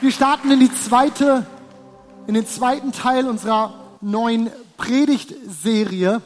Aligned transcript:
Wir 0.00 0.12
starten 0.12 0.52
in 0.52 0.60
die 0.60 0.72
zweite, 0.72 1.44
in 2.28 2.34
den 2.34 2.46
zweiten 2.46 2.92
Teil 2.92 3.26
unserer 3.26 3.74
neuen 4.00 4.48
Predigtserie. 4.76 6.22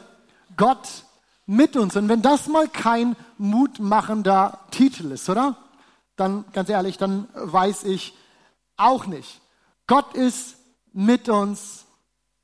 Gott 0.55 0.87
mit 1.47 1.75
uns. 1.75 1.95
Und 1.95 2.07
wenn 2.07 2.21
das 2.21 2.47
mal 2.47 2.67
kein 2.67 3.15
mutmachender 3.39 4.59
Titel 4.69 5.11
ist, 5.11 5.27
oder? 5.27 5.57
Dann, 6.17 6.45
ganz 6.53 6.69
ehrlich, 6.69 6.99
dann 6.99 7.27
weiß 7.33 7.85
ich 7.85 8.15
auch 8.77 9.07
nicht. 9.07 9.41
Gott 9.87 10.13
ist 10.13 10.55
mit 10.91 11.27
uns. 11.27 11.85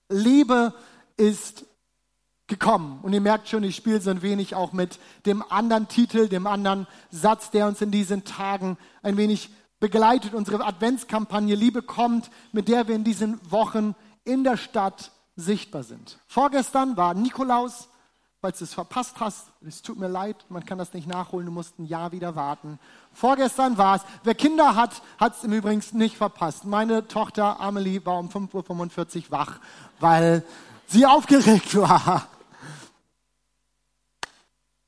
Liebe 0.09 0.73
ist 1.15 1.63
gekommen. 2.47 3.01
Und 3.03 3.13
ihr 3.13 3.21
merkt 3.21 3.49
schon, 3.49 3.63
ich 3.63 3.75
spiele 3.75 4.01
so 4.01 4.09
ein 4.09 4.23
wenig 4.23 4.55
auch 4.55 4.73
mit 4.73 4.97
dem 5.27 5.43
anderen 5.51 5.87
Titel, 5.87 6.27
dem 6.27 6.47
anderen 6.47 6.87
Satz, 7.11 7.51
der 7.51 7.67
uns 7.67 7.81
in 7.81 7.91
diesen 7.91 8.23
Tagen 8.23 8.79
ein 9.03 9.15
wenig 9.15 9.51
begleitet. 9.79 10.33
Unsere 10.33 10.65
Adventskampagne 10.65 11.55
Liebe 11.55 11.81
kommt, 11.81 12.29
mit 12.51 12.67
der 12.67 12.87
wir 12.87 12.95
in 12.95 13.03
diesen 13.03 13.39
Wochen 13.49 13.95
in 14.23 14.43
der 14.43 14.57
Stadt 14.57 15.11
sichtbar 15.35 15.83
sind. 15.83 16.19
Vorgestern 16.27 16.97
war 16.97 17.13
Nikolaus, 17.13 17.87
falls 18.41 18.59
du 18.59 18.65
es 18.65 18.73
verpasst 18.73 19.15
hast, 19.19 19.47
es 19.65 19.81
tut 19.81 19.97
mir 19.97 20.07
leid, 20.07 20.35
man 20.49 20.65
kann 20.65 20.77
das 20.77 20.93
nicht 20.93 21.07
nachholen, 21.07 21.45
du 21.45 21.51
musst 21.51 21.79
ein 21.79 21.85
Jahr 21.85 22.11
wieder 22.11 22.35
warten. 22.35 22.79
Vorgestern 23.13 23.77
war 23.77 23.97
es, 23.97 24.01
wer 24.23 24.35
Kinder 24.35 24.75
hat, 24.75 25.01
hat 25.17 25.37
es 25.37 25.43
im 25.43 25.53
Übrigen 25.53 25.83
nicht 25.97 26.17
verpasst. 26.17 26.65
Meine 26.65 27.07
Tochter 27.07 27.59
Amelie 27.59 28.05
war 28.05 28.19
um 28.19 28.29
5.45 28.29 29.17
Uhr 29.17 29.31
wach, 29.31 29.59
weil 29.99 30.43
sie 30.87 31.05
aufgeregt 31.05 31.75
war. 31.75 32.27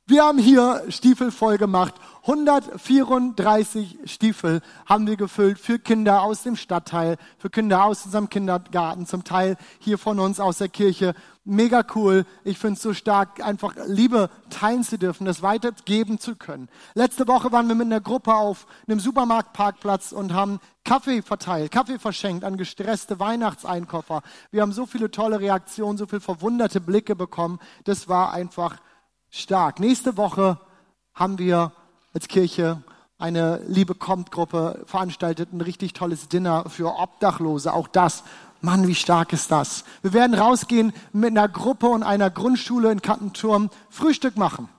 Wir 0.07 0.23
haben 0.23 0.39
hier 0.39 0.83
Stiefel 0.89 1.31
voll 1.31 1.57
gemacht. 1.57 1.93
134 2.23 3.99
Stiefel 4.05 4.61
haben 4.85 5.07
wir 5.07 5.15
gefüllt 5.15 5.59
für 5.59 5.79
Kinder 5.79 6.23
aus 6.23 6.43
dem 6.43 6.55
Stadtteil, 6.55 7.17
für 7.37 7.49
Kinder 7.49 7.85
aus 7.85 8.05
unserem 8.05 8.29
Kindergarten, 8.29 9.05
zum 9.05 9.23
Teil 9.23 9.57
hier 9.79 9.97
von 9.97 10.19
uns 10.19 10.39
aus 10.39 10.57
der 10.57 10.69
Kirche. 10.69 11.13
Mega 11.45 11.83
cool. 11.95 12.25
Ich 12.43 12.57
finde 12.57 12.75
es 12.75 12.81
so 12.81 12.93
stark, 12.93 13.45
einfach 13.45 13.75
Liebe 13.85 14.29
teilen 14.49 14.83
zu 14.83 14.97
dürfen, 14.97 15.25
das 15.25 15.41
weitergeben 15.41 16.19
zu 16.19 16.35
können. 16.35 16.67
Letzte 16.93 17.27
Woche 17.27 17.51
waren 17.51 17.67
wir 17.67 17.75
mit 17.75 17.85
einer 17.85 18.01
Gruppe 18.01 18.33
auf 18.33 18.67
einem 18.87 18.99
Supermarktparkplatz 18.99 20.11
und 20.11 20.33
haben 20.33 20.59
Kaffee 20.83 21.21
verteilt, 21.21 21.71
Kaffee 21.71 21.99
verschenkt 21.99 22.43
an 22.43 22.57
gestresste 22.57 23.19
Weihnachtseinkoffer. 23.19 24.23
Wir 24.51 24.63
haben 24.63 24.73
so 24.73 24.87
viele 24.87 25.11
tolle 25.11 25.39
Reaktionen, 25.39 25.97
so 25.97 26.07
viele 26.07 26.21
verwunderte 26.21 26.81
Blicke 26.81 27.15
bekommen. 27.15 27.59
Das 27.83 28.09
war 28.09 28.33
einfach 28.33 28.77
stark. 29.31 29.79
Nächste 29.79 30.17
Woche 30.17 30.59
haben 31.15 31.39
wir 31.39 31.71
als 32.13 32.27
Kirche 32.27 32.83
eine 33.17 33.61
Liebe 33.67 33.95
kommt 33.95 34.31
Gruppe 34.31 34.83
veranstaltet, 34.85 35.53
ein 35.53 35.61
richtig 35.61 35.93
tolles 35.93 36.27
Dinner 36.27 36.65
für 36.69 36.99
Obdachlose. 36.99 37.73
Auch 37.73 37.87
das, 37.87 38.23
Mann, 38.61 38.87
wie 38.87 38.95
stark 38.95 39.31
ist 39.31 39.51
das? 39.51 39.85
Wir 40.01 40.13
werden 40.13 40.33
rausgehen 40.33 40.91
mit 41.13 41.31
einer 41.31 41.47
Gruppe 41.47 41.87
und 41.87 42.03
einer 42.03 42.29
Grundschule 42.29 42.91
in 42.91 43.01
Kattenturm 43.01 43.69
Frühstück 43.89 44.37
machen. 44.37 44.69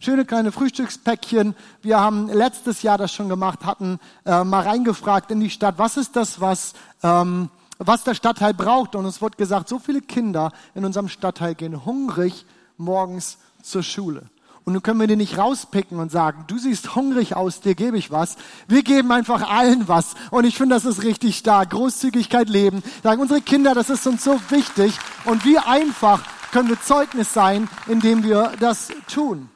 Schöne 0.00 0.24
kleine 0.24 0.52
Frühstückspäckchen. 0.52 1.54
Wir 1.80 2.00
haben 2.00 2.28
letztes 2.28 2.82
Jahr 2.82 2.98
das 2.98 3.12
schon 3.12 3.28
gemacht, 3.28 3.64
hatten 3.64 4.00
äh, 4.26 4.42
mal 4.42 4.62
reingefragt 4.62 5.30
in 5.30 5.40
die 5.40 5.50
Stadt, 5.50 5.78
was 5.78 5.96
ist 5.96 6.16
das, 6.16 6.40
was, 6.40 6.74
ähm, 7.04 7.50
was 7.78 8.02
der 8.02 8.14
Stadtteil 8.14 8.52
braucht. 8.52 8.96
Und 8.96 9.06
es 9.06 9.22
wurde 9.22 9.36
gesagt, 9.36 9.68
so 9.68 9.78
viele 9.78 10.02
Kinder 10.02 10.52
in 10.74 10.84
unserem 10.84 11.08
Stadtteil 11.08 11.54
gehen 11.54 11.84
hungrig 11.86 12.44
morgens 12.76 13.38
zur 13.62 13.82
Schule. 13.82 14.24
Und 14.64 14.74
nun 14.74 14.82
können 14.82 15.00
wir 15.00 15.08
den 15.08 15.18
nicht 15.18 15.38
rauspicken 15.38 15.98
und 15.98 16.12
sagen, 16.12 16.44
du 16.46 16.56
siehst 16.56 16.94
hungrig 16.94 17.34
aus, 17.34 17.60
dir 17.60 17.74
gebe 17.74 17.98
ich 17.98 18.12
was. 18.12 18.36
Wir 18.68 18.82
geben 18.82 19.10
einfach 19.10 19.48
allen 19.48 19.88
was. 19.88 20.14
Und 20.30 20.44
ich 20.44 20.56
finde, 20.56 20.76
das 20.76 20.84
ist 20.84 21.02
richtig 21.02 21.36
stark. 21.36 21.70
Großzügigkeit 21.70 22.48
leben. 22.48 22.82
Sagen 23.02 23.20
unsere 23.20 23.40
Kinder, 23.40 23.74
das 23.74 23.90
ist 23.90 24.06
uns 24.06 24.22
so 24.22 24.38
wichtig. 24.50 24.96
Und 25.24 25.44
wie 25.44 25.58
einfach 25.58 26.22
können 26.52 26.68
wir 26.68 26.80
Zeugnis 26.80 27.34
sein, 27.34 27.68
indem 27.88 28.22
wir 28.22 28.52
das 28.60 28.88
tun. 29.12 29.48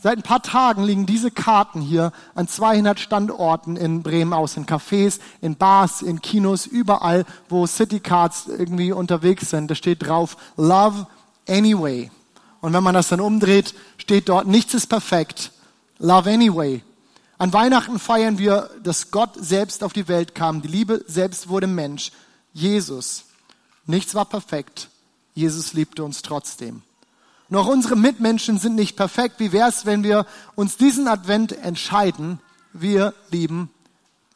Seit 0.00 0.16
ein 0.16 0.22
paar 0.22 0.42
Tagen 0.42 0.84
liegen 0.84 1.06
diese 1.06 1.32
Karten 1.32 1.80
hier 1.80 2.12
an 2.36 2.46
200 2.46 3.00
Standorten 3.00 3.74
in 3.74 4.04
Bremen 4.04 4.32
aus, 4.32 4.56
in 4.56 4.64
Cafés, 4.64 5.18
in 5.40 5.56
Bars, 5.56 6.02
in 6.02 6.22
Kinos, 6.22 6.66
überall, 6.66 7.24
wo 7.48 7.66
Citycards 7.66 8.46
irgendwie 8.46 8.92
unterwegs 8.92 9.50
sind. 9.50 9.68
Da 9.68 9.74
steht 9.74 10.06
drauf, 10.06 10.36
Love 10.56 11.08
anyway. 11.48 12.10
Und 12.60 12.72
wenn 12.72 12.82
man 12.82 12.94
das 12.94 13.08
dann 13.08 13.20
umdreht, 13.20 13.74
steht 13.98 14.28
dort, 14.28 14.46
nichts 14.46 14.74
ist 14.74 14.86
perfekt. 14.86 15.52
Love 15.98 16.30
anyway. 16.30 16.82
An 17.38 17.52
Weihnachten 17.52 17.98
feiern 17.98 18.38
wir, 18.38 18.70
dass 18.82 19.10
Gott 19.10 19.30
selbst 19.36 19.84
auf 19.84 19.92
die 19.92 20.08
Welt 20.08 20.34
kam. 20.34 20.60
Die 20.60 20.68
Liebe 20.68 21.04
selbst 21.06 21.48
wurde 21.48 21.68
Mensch. 21.68 22.10
Jesus. 22.52 23.24
Nichts 23.86 24.14
war 24.14 24.24
perfekt. 24.24 24.88
Jesus 25.34 25.72
liebte 25.72 26.02
uns 26.02 26.22
trotzdem. 26.22 26.82
Noch 27.48 27.68
unsere 27.68 27.96
Mitmenschen 27.96 28.58
sind 28.58 28.74
nicht 28.74 28.96
perfekt. 28.96 29.36
Wie 29.38 29.52
wäre 29.52 29.68
es, 29.68 29.86
wenn 29.86 30.02
wir 30.02 30.26
uns 30.56 30.76
diesen 30.76 31.08
Advent 31.08 31.52
entscheiden? 31.52 32.40
Wir 32.72 33.14
lieben 33.30 33.70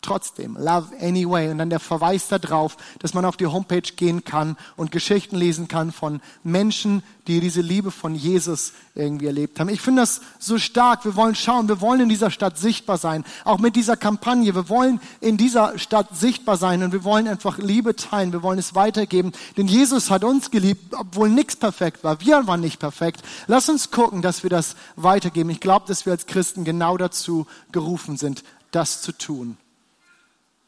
trotzdem. 0.03 0.57
Love 0.57 0.89
anyway. 1.01 1.51
Und 1.51 1.59
dann 1.59 1.71
der 1.71 1.81
Verweis 1.81 2.29
darauf, 2.29 2.77
dass 2.99 3.15
man 3.15 3.25
auf 3.25 3.37
die 3.37 3.47
Homepage 3.47 3.81
gehen 3.81 4.25
kann 4.25 4.57
und 4.77 4.93
Geschichten 4.93 5.37
lesen 5.37 5.69
kann 5.69 5.93
von 5.93 6.21
Menschen, 6.43 7.03
die 7.29 7.41
diese 7.41 7.61
Liebe 7.61 7.93
von 7.93 8.15
Jesus 8.15 8.73
irgendwie 8.95 9.27
erlebt 9.27 9.61
haben. 9.61 9.69
Ich 9.69 9.81
finde 9.81 10.03
das 10.03 10.21
so 10.41 10.59
stark. 10.59 11.05
Wir 11.05 11.15
wollen 11.15 11.37
schauen, 11.37 11.69
wir 11.69 11.81
wollen 11.81 12.01
in 12.01 12.09
dieser 12.09 12.31
Stadt 12.31 12.59
sichtbar 12.59 12.99
sein. 12.99 13.25
Auch 13.45 13.59
mit 13.59 13.77
dieser 13.77 13.97
Kampagne. 13.97 14.55
Wir 14.55 14.69
wollen 14.69 15.01
in 15.21 15.37
dieser 15.37 15.79
Stadt 15.79 16.17
sichtbar 16.17 16.57
sein 16.57 16.83
und 16.83 16.93
wir 16.93 17.05
wollen 17.05 17.29
einfach 17.29 17.59
Liebe 17.59 17.95
teilen. 17.95 18.33
Wir 18.33 18.43
wollen 18.43 18.59
es 18.59 18.75
weitergeben. 18.75 19.33
Denn 19.57 19.69
Jesus 19.69 20.11
hat 20.11 20.25
uns 20.25 20.51
geliebt, 20.51 20.95
obwohl 20.99 21.31
nichts 21.31 21.55
perfekt 21.57 22.03
war. 22.03 22.21
Wir 22.21 22.47
waren 22.47 22.61
nicht 22.61 22.81
perfekt. 22.81 23.23
Lass 23.47 23.69
uns 23.69 23.93
gucken, 23.93 24.21
dass 24.21 24.43
wir 24.43 24.51
das 24.51 24.75
weitergeben. 24.97 25.51
Ich 25.51 25.61
glaube, 25.61 25.87
dass 25.87 26.05
wir 26.07 26.13
als 26.13 26.27
Christen 26.27 26.65
genau 26.65 26.97
dazu 26.97 27.47
gerufen 27.71 28.17
sind, 28.17 28.43
das 28.73 29.01
zu 29.01 29.13
tun. 29.13 29.57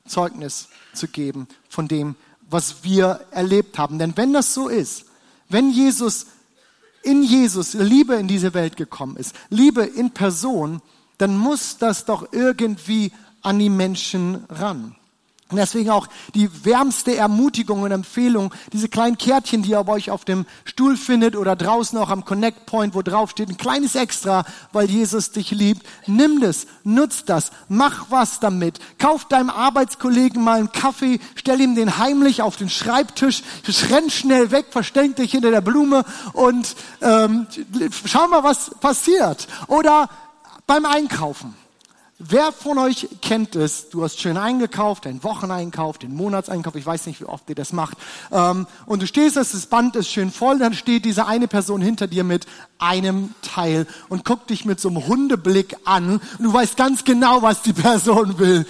Zeugnis 0.07 0.69
zu 0.93 1.09
geben 1.09 1.49
von 1.69 1.89
dem, 1.89 2.17
was 2.49 2.85
wir 2.85 3.27
erlebt 3.31 3.79
haben. 3.79 3.99
Denn 3.99 4.17
wenn 4.17 4.33
das 4.33 4.55
so 4.55 4.69
ist, 4.69 5.07
wenn 5.49 5.71
Jesus 5.71 6.27
in 7.03 7.23
Jesus 7.23 7.75
Liebe 7.75 8.15
in 8.15 8.29
diese 8.29 8.55
Welt 8.55 8.77
gekommen 8.77 9.17
ist, 9.17 9.35
Liebe 9.51 9.83
in 9.83 10.11
Person, 10.11 10.81
dann 11.19 11.37
muss 11.37 11.79
das 11.79 12.05
doch 12.05 12.33
irgendwie 12.33 13.13
an 13.43 13.59
die 13.59 13.71
Menschen 13.71 14.45
ran. 14.49 14.97
Und 15.51 15.59
deswegen 15.59 15.91
auch 15.91 16.09
die 16.35 16.49
wärmste 16.65 17.15
Ermutigung 17.15 17.83
und 17.83 17.93
Empfehlung, 17.93 18.53
diese 18.73 18.89
kleinen 18.89 19.19
Kärtchen, 19.19 19.63
die 19.63 19.71
ihr 19.73 19.85
bei 19.85 19.93
euch 19.93 20.11
auf 20.11 20.25
dem 20.25 20.47
Stuhl 20.65 20.97
findet 20.97 21.37
oder 21.37 21.55
draußen 21.55 21.99
auch 21.99 22.09
am 22.09 22.25
Connect 22.25 22.65
Point, 22.65 22.95
wo 22.95 23.03
drauf 23.03 23.31
steht, 23.31 23.51
ein 23.51 23.59
kleines 23.59 23.95
Extra, 23.95 24.45
weil 24.73 24.91
Jesus 24.91 25.33
dich 25.33 25.51
liebt. 25.51 25.87
Nimm 26.07 26.41
das, 26.41 26.67
nutz 26.83 27.27
das, 27.27 27.53
mach 27.69 28.07
was 28.11 28.41
damit. 28.41 28.79
Kauf 28.99 29.27
deinem 29.27 29.51
Arbeitskollegen 29.51 30.43
mal 30.43 30.59
einen 30.59 30.73
Kaffee, 30.73 31.21
stell 31.35 31.61
ihm 31.61 31.75
den 31.75 31.99
heimlich 31.99 32.41
auf 32.41 32.57
den 32.57 32.71
Schreibtisch, 32.71 33.43
renn 33.91 34.09
schnell 34.09 34.51
weg, 34.51 34.67
versteck 34.71 35.17
dich 35.17 35.33
hinter 35.33 35.51
der 35.51 35.61
Blume 35.61 36.07
und 36.33 36.75
ähm, 37.03 37.47
schau 38.07 38.27
mal, 38.29 38.45
was 38.45 38.71
passiert. 38.81 39.47
Oder 39.67 40.09
beim 40.67 40.87
Einkaufen. 40.87 41.55
Wer 42.27 42.53
von 42.53 42.79
euch 42.79 43.09
kennt 43.21 43.55
es? 43.55 43.91
Du 43.91 44.03
hast 44.03 44.19
schön 44.19 44.39
eingekauft, 44.39 45.05
deinen 45.05 45.23
Wocheneinkauf, 45.23 45.99
den 45.99 46.15
Monatseinkauf, 46.15 46.75
ich 46.75 46.87
weiß 46.87 47.07
nicht, 47.07 47.21
wie 47.21 47.27
oft 47.27 47.47
ihr 47.51 47.55
das 47.55 47.75
macht. 47.75 47.99
Ähm, 48.33 48.67
und 48.87 49.03
du 49.03 49.07
stehst, 49.07 49.37
das 49.37 49.67
Band 49.67 49.95
ist 49.95 50.09
schön 50.09 50.31
voll, 50.31 50.59
dann 50.59 50.73
steht 50.73 51.05
diese 51.05 51.27
eine 51.27 51.49
Person 51.49 51.83
hinter 51.83 52.07
dir 52.07 52.25
mit 52.25 52.47
einem 52.79 53.35
Teil 53.43 53.87
und 54.09 54.25
guckt 54.25 54.49
dich 54.49 54.65
mit 54.65 54.81
so 54.81 54.89
einem 54.89 55.07
Hundeblick 55.07 55.77
an. 55.85 56.13
Und 56.39 56.45
du 56.45 56.51
weißt 56.51 56.79
ganz 56.79 57.05
genau, 57.05 57.43
was 57.43 57.61
die 57.61 57.75
Person 57.75 58.39
will. 58.39 58.65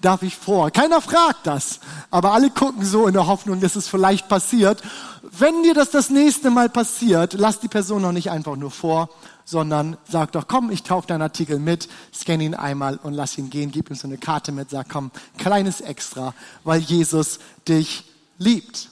Darf 0.00 0.22
ich 0.22 0.36
vor? 0.36 0.70
Keiner 0.70 1.00
fragt 1.02 1.46
das. 1.46 1.80
Aber 2.10 2.32
alle 2.32 2.50
gucken 2.50 2.84
so 2.84 3.06
in 3.06 3.12
der 3.12 3.26
Hoffnung, 3.26 3.60
dass 3.60 3.76
es 3.76 3.86
vielleicht 3.86 4.28
passiert. 4.28 4.82
Wenn 5.22 5.62
dir 5.62 5.74
das 5.74 5.90
das 5.90 6.08
nächste 6.08 6.50
Mal 6.50 6.70
passiert, 6.70 7.34
lass 7.34 7.60
die 7.60 7.68
Person 7.68 8.02
noch 8.02 8.12
nicht 8.12 8.30
einfach 8.30 8.56
nur 8.56 8.70
vor, 8.70 9.10
sondern 9.44 9.98
sag 10.08 10.32
doch, 10.32 10.48
komm, 10.48 10.70
ich 10.70 10.84
kaufe 10.84 11.06
deinen 11.06 11.22
Artikel 11.22 11.58
mit, 11.58 11.88
scanne 12.14 12.44
ihn 12.44 12.54
einmal 12.54 12.96
und 13.02 13.12
lass 13.12 13.36
ihn 13.36 13.50
gehen, 13.50 13.70
gib 13.70 13.90
ihm 13.90 13.96
so 13.96 14.06
eine 14.06 14.16
Karte 14.16 14.52
mit, 14.52 14.70
sag, 14.70 14.88
komm, 14.88 15.10
kleines 15.36 15.80
Extra, 15.80 16.34
weil 16.64 16.80
Jesus 16.80 17.38
dich 17.68 18.04
liebt. 18.38 18.88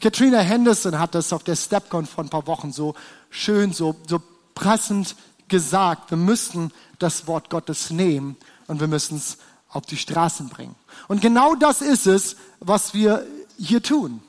Katrina 0.00 0.38
Henderson 0.38 0.98
hat 0.98 1.14
das 1.14 1.32
auf 1.32 1.44
der 1.44 1.56
StepCon 1.56 2.04
vor 2.04 2.24
ein 2.24 2.30
paar 2.30 2.46
Wochen 2.46 2.72
so 2.72 2.94
schön, 3.30 3.72
so, 3.72 3.96
so 4.06 4.20
pressend 4.54 5.16
gesagt. 5.48 6.10
Wir 6.10 6.18
müssen 6.18 6.72
das 6.98 7.26
Wort 7.26 7.48
Gottes 7.48 7.90
nehmen 7.90 8.36
und 8.66 8.80
wir 8.80 8.88
müssen 8.88 9.16
es 9.16 9.38
auf 9.76 9.86
die 9.86 9.96
Straßen 9.96 10.48
bringen. 10.48 10.74
Und 11.06 11.20
genau 11.20 11.54
das 11.54 11.82
ist 11.82 12.06
es, 12.06 12.36
was 12.60 12.94
wir 12.94 13.24
hier 13.58 13.82
tun 13.82 14.22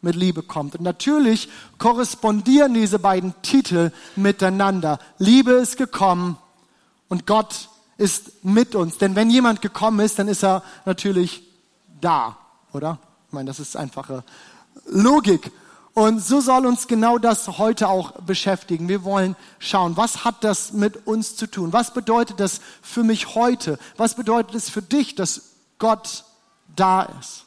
mit 0.00 0.16
Liebe 0.16 0.42
kommt. 0.42 0.74
Und 0.74 0.82
natürlich 0.82 1.48
korrespondieren 1.78 2.74
diese 2.74 2.98
beiden 2.98 3.34
Titel 3.42 3.92
miteinander. 4.16 4.98
Liebe 5.18 5.52
ist 5.52 5.76
gekommen 5.76 6.38
und 7.08 7.26
Gott 7.26 7.68
ist 7.96 8.44
mit 8.44 8.74
uns. 8.74 8.98
Denn 8.98 9.14
wenn 9.14 9.30
jemand 9.30 9.62
gekommen 9.62 10.00
ist, 10.00 10.18
dann 10.18 10.28
ist 10.28 10.42
er 10.42 10.62
natürlich 10.84 11.42
da, 12.00 12.36
oder? 12.72 12.98
Ich 13.28 13.32
meine, 13.32 13.46
das 13.46 13.60
ist 13.60 13.76
einfache 13.76 14.24
Logik. 14.86 15.52
Und 15.94 16.18
so 16.18 16.40
soll 16.40 16.66
uns 16.66 16.88
genau 16.88 17.18
das 17.18 17.46
heute 17.56 17.88
auch 17.88 18.12
beschäftigen. 18.22 18.88
Wir 18.88 19.04
wollen 19.04 19.36
schauen, 19.60 19.96
was 19.96 20.24
hat 20.24 20.42
das 20.42 20.72
mit 20.72 21.06
uns 21.06 21.36
zu 21.36 21.46
tun? 21.46 21.72
Was 21.72 21.94
bedeutet 21.94 22.40
das 22.40 22.60
für 22.82 23.04
mich 23.04 23.36
heute? 23.36 23.78
Was 23.96 24.16
bedeutet 24.16 24.56
es 24.56 24.68
für 24.68 24.82
dich, 24.82 25.14
dass 25.14 25.52
Gott 25.78 26.24
da 26.74 27.02
ist? 27.20 27.44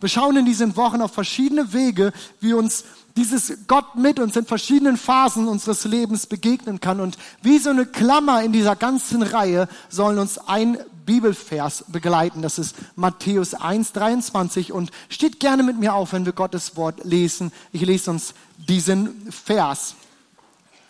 Wir 0.00 0.10
schauen 0.10 0.36
in 0.36 0.44
diesen 0.44 0.76
Wochen 0.76 1.00
auf 1.00 1.12
verschiedene 1.12 1.72
Wege, 1.72 2.12
wie 2.40 2.52
uns 2.52 2.84
dieses 3.16 3.66
Gott 3.66 3.96
mit 3.96 4.20
uns 4.20 4.36
in 4.36 4.44
verschiedenen 4.44 4.98
Phasen 4.98 5.48
unseres 5.48 5.86
Lebens 5.86 6.26
begegnen 6.26 6.80
kann. 6.80 7.00
Und 7.00 7.16
wie 7.40 7.58
so 7.58 7.70
eine 7.70 7.86
Klammer 7.86 8.42
in 8.42 8.52
dieser 8.52 8.76
ganzen 8.76 9.22
Reihe 9.22 9.66
sollen 9.88 10.18
uns 10.18 10.36
ein 10.36 10.78
Bibelvers 11.06 11.84
begleiten. 11.88 12.42
Das 12.42 12.58
ist 12.58 12.74
Matthäus 12.96 13.54
1, 13.54 13.92
23 13.92 14.72
und 14.72 14.90
steht 15.08 15.40
gerne 15.40 15.62
mit 15.62 15.78
mir 15.78 15.94
auf, 15.94 16.12
wenn 16.12 16.26
wir 16.26 16.32
Gottes 16.32 16.76
Wort 16.76 17.04
lesen. 17.04 17.52
Ich 17.72 17.80
lese 17.80 18.10
uns 18.10 18.34
diesen 18.56 19.32
Vers. 19.32 19.94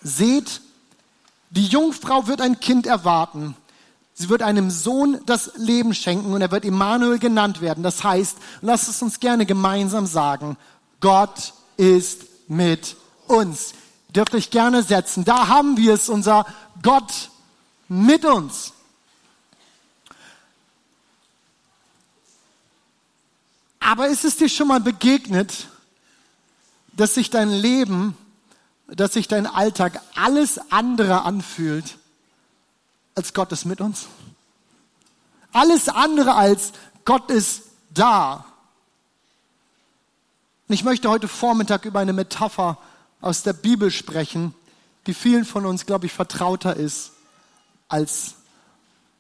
Seht, 0.03 0.61
die 1.51 1.67
Jungfrau 1.67 2.27
wird 2.27 2.41
ein 2.41 2.59
Kind 2.59 2.87
erwarten. 2.87 3.55
Sie 4.15 4.29
wird 4.31 4.43
einem 4.43 4.71
Sohn 4.71 5.21
das 5.27 5.53
Leben 5.57 5.93
schenken 5.93 6.33
und 6.33 6.41
er 6.41 6.51
wird 6.51 6.65
Immanuel 6.65 7.19
genannt 7.19 7.61
werden. 7.61 7.85
Das 7.85 8.03
heißt, 8.03 8.39
lasst 8.63 8.89
es 8.89 9.03
uns 9.03 9.21
gerne 9.21 9.45
gemeinsam 9.45 10.07
sagen, 10.07 10.57
Gott 11.01 11.53
ist 11.77 12.23
mit 12.49 12.97
uns. 13.27 13.75
Dürft 14.15 14.35
euch 14.35 14.51
gerne 14.51 14.83
setzen. 14.83 15.25
Da 15.25 15.49
haben 15.49 15.77
wir 15.77 15.95
es, 15.95 16.09
unser 16.09 16.47
Gott 16.83 17.31
mit 17.89 18.25
uns. 18.25 18.73
Aber 23.87 24.09
ist 24.09 24.25
es 24.25 24.37
dir 24.37 24.49
schon 24.49 24.67
mal 24.67 24.81
begegnet, 24.81 25.69
dass 26.95 27.15
sich 27.15 27.31
dein 27.31 27.51
Leben, 27.51 28.17
dass 28.89 29.13
sich 29.13 29.29
dein 29.29 29.47
Alltag 29.47 30.03
alles 30.17 30.59
andere 30.73 31.23
anfühlt, 31.23 31.97
als 33.15 33.33
Gott 33.33 33.53
ist 33.53 33.65
mit 33.65 33.81
uns? 33.81 34.07
Alles 35.53 35.89
andere 35.89 36.35
als 36.35 36.73
Gott 37.05 37.31
ist 37.31 37.63
da. 37.91 38.45
Und 40.67 40.75
ich 40.75 40.83
möchte 40.83 41.09
heute 41.09 41.29
Vormittag 41.29 41.85
über 41.85 42.01
eine 42.01 42.13
Metapher 42.13 42.79
aus 43.21 43.45
der 43.45 43.53
Bibel 43.53 43.93
sprechen, 43.93 44.53
die 45.07 45.15
vielen 45.15 45.45
von 45.45 45.65
uns, 45.65 45.87
glaube 45.87 46.07
ich, 46.07 46.13
vertrauter 46.13 46.75
ist, 46.75 47.13
als 47.87 48.35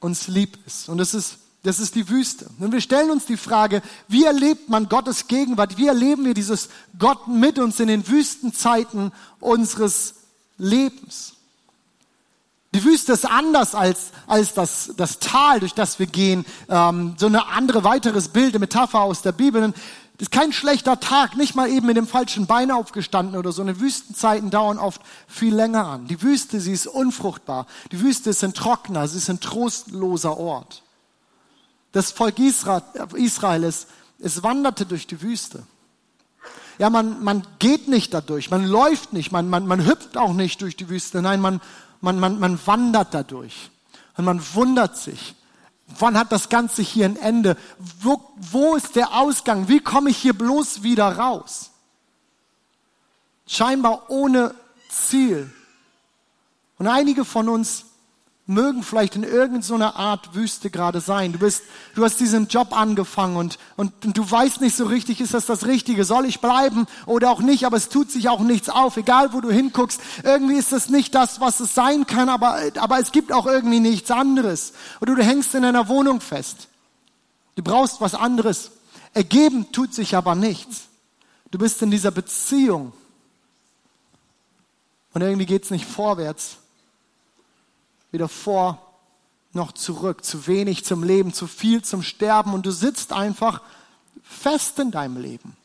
uns 0.00 0.26
lieb 0.26 0.58
ist. 0.66 0.88
Und 0.88 0.98
das 0.98 1.14
ist, 1.14 1.38
das 1.66 1.80
ist 1.80 1.96
die 1.96 2.08
Wüste. 2.08 2.46
Und 2.60 2.70
wir 2.70 2.80
stellen 2.80 3.10
uns 3.10 3.26
die 3.26 3.36
Frage, 3.36 3.82
wie 4.06 4.24
erlebt 4.24 4.68
man 4.68 4.88
Gottes 4.88 5.26
Gegenwart? 5.26 5.76
Wie 5.76 5.88
erleben 5.88 6.24
wir 6.24 6.32
dieses 6.32 6.68
Gott 6.96 7.26
mit 7.26 7.58
uns 7.58 7.80
in 7.80 7.88
den 7.88 8.06
Wüstenzeiten 8.06 9.10
unseres 9.40 10.14
Lebens? 10.58 11.34
Die 12.72 12.84
Wüste 12.84 13.14
ist 13.14 13.24
anders 13.24 13.74
als, 13.74 14.12
als 14.28 14.54
das, 14.54 14.92
das 14.96 15.18
Tal, 15.18 15.58
durch 15.58 15.74
das 15.74 15.98
wir 15.98 16.06
gehen. 16.06 16.46
Ähm, 16.68 17.16
so 17.18 17.26
eine 17.26 17.48
andere, 17.48 17.82
weiteres 17.82 18.28
Bild, 18.28 18.50
eine 18.50 18.60
Metapher 18.60 19.00
aus 19.00 19.22
der 19.22 19.32
Bibel. 19.32 19.60
Das 19.62 19.74
ist 20.18 20.30
kein 20.30 20.52
schlechter 20.52 21.00
Tag, 21.00 21.36
nicht 21.36 21.56
mal 21.56 21.68
eben 21.68 21.86
mit 21.86 21.96
dem 21.96 22.06
falschen 22.06 22.46
Bein 22.46 22.70
aufgestanden 22.70 23.36
oder 23.36 23.50
so. 23.50 23.62
Eine 23.62 23.80
Wüstenzeiten 23.80 24.50
dauern 24.50 24.78
oft 24.78 25.00
viel 25.26 25.54
länger 25.54 25.84
an. 25.86 26.06
Die 26.06 26.22
Wüste, 26.22 26.60
sie 26.60 26.72
ist 26.72 26.86
unfruchtbar. 26.86 27.66
Die 27.90 28.00
Wüste 28.00 28.30
ist 28.30 28.44
ein 28.44 28.54
trockener, 28.54 29.08
sie 29.08 29.18
ist 29.18 29.30
ein 29.30 29.40
trostloser 29.40 30.36
Ort. 30.38 30.84
Das 31.92 32.10
Volk 32.10 32.38
Israel, 32.38 32.82
Israel 33.14 33.64
es, 33.64 33.86
es 34.18 34.42
wanderte 34.42 34.86
durch 34.86 35.06
die 35.06 35.22
Wüste. 35.22 35.62
Ja, 36.78 36.90
man, 36.90 37.24
man 37.24 37.46
geht 37.58 37.88
nicht 37.88 38.12
dadurch, 38.12 38.50
man 38.50 38.64
läuft 38.64 39.12
nicht, 39.12 39.32
man, 39.32 39.48
man, 39.48 39.66
man 39.66 39.86
hüpft 39.86 40.16
auch 40.18 40.34
nicht 40.34 40.60
durch 40.60 40.76
die 40.76 40.88
Wüste. 40.88 41.22
Nein, 41.22 41.40
man, 41.40 41.60
man, 42.00 42.18
man, 42.20 42.38
man 42.38 42.58
wandert 42.66 43.14
dadurch. 43.14 43.70
Und 44.16 44.24
man 44.24 44.42
wundert 44.54 44.96
sich, 44.96 45.34
Wann 45.86 46.18
hat 46.18 46.32
das 46.32 46.48
Ganze 46.48 46.82
hier 46.82 47.06
ein 47.06 47.16
Ende? 47.16 47.56
Wo, 48.00 48.20
wo 48.36 48.74
ist 48.74 48.96
der 48.96 49.14
Ausgang? 49.14 49.68
Wie 49.68 49.80
komme 49.80 50.10
ich 50.10 50.16
hier 50.16 50.36
bloß 50.36 50.82
wieder 50.82 51.16
raus? 51.16 51.70
Scheinbar 53.46 54.10
ohne 54.10 54.54
Ziel. 54.90 55.52
Und 56.78 56.88
einige 56.88 57.24
von 57.24 57.48
uns 57.48 57.84
mögen 58.46 58.84
vielleicht 58.84 59.16
in 59.16 59.24
irgendeiner 59.24 59.96
Art 59.96 60.34
Wüste 60.36 60.70
gerade 60.70 61.00
sein. 61.00 61.32
Du 61.32 61.40
bist, 61.40 61.64
du 61.96 62.04
hast 62.04 62.20
diesen 62.20 62.46
Job 62.46 62.76
angefangen 62.78 63.36
und, 63.36 63.58
und, 63.76 64.04
und, 64.04 64.16
du 64.16 64.30
weißt 64.30 64.60
nicht 64.60 64.76
so 64.76 64.86
richtig, 64.86 65.20
ist 65.20 65.34
das 65.34 65.46
das 65.46 65.66
Richtige? 65.66 66.04
Soll 66.04 66.26
ich 66.26 66.40
bleiben 66.40 66.86
oder 67.06 67.30
auch 67.30 67.40
nicht? 67.40 67.66
Aber 67.66 67.76
es 67.76 67.88
tut 67.88 68.10
sich 68.10 68.28
auch 68.28 68.38
nichts 68.40 68.68
auf, 68.68 68.96
egal 68.96 69.32
wo 69.32 69.40
du 69.40 69.50
hinguckst. 69.50 70.00
Irgendwie 70.22 70.54
ist 70.54 70.70
das 70.70 70.88
nicht 70.88 71.14
das, 71.16 71.40
was 71.40 71.58
es 71.58 71.74
sein 71.74 72.06
kann, 72.06 72.28
aber, 72.28 72.60
aber 72.76 73.00
es 73.00 73.10
gibt 73.10 73.32
auch 73.32 73.46
irgendwie 73.46 73.80
nichts 73.80 74.12
anderes. 74.12 74.74
Oder 75.00 75.16
du 75.16 75.24
hängst 75.24 75.54
in 75.56 75.64
einer 75.64 75.88
Wohnung 75.88 76.20
fest. 76.20 76.68
Du 77.56 77.64
brauchst 77.64 78.00
was 78.00 78.14
anderes. 78.14 78.70
Ergeben 79.12 79.72
tut 79.72 79.92
sich 79.92 80.14
aber 80.14 80.36
nichts. 80.36 80.82
Du 81.50 81.58
bist 81.58 81.82
in 81.82 81.90
dieser 81.90 82.12
Beziehung 82.12 82.92
und 85.14 85.22
irgendwie 85.22 85.46
geht's 85.46 85.70
nicht 85.70 85.86
vorwärts 85.86 86.58
weder 88.10 88.28
vor 88.28 88.82
noch 89.52 89.72
zurück, 89.72 90.24
zu 90.24 90.46
wenig 90.46 90.84
zum 90.84 91.02
Leben, 91.02 91.32
zu 91.32 91.46
viel 91.46 91.82
zum 91.82 92.02
Sterben 92.02 92.52
und 92.52 92.66
du 92.66 92.70
sitzt 92.70 93.12
einfach 93.12 93.62
fest 94.22 94.78
in 94.78 94.90
deinem 94.90 95.16
Leben. 95.16 95.56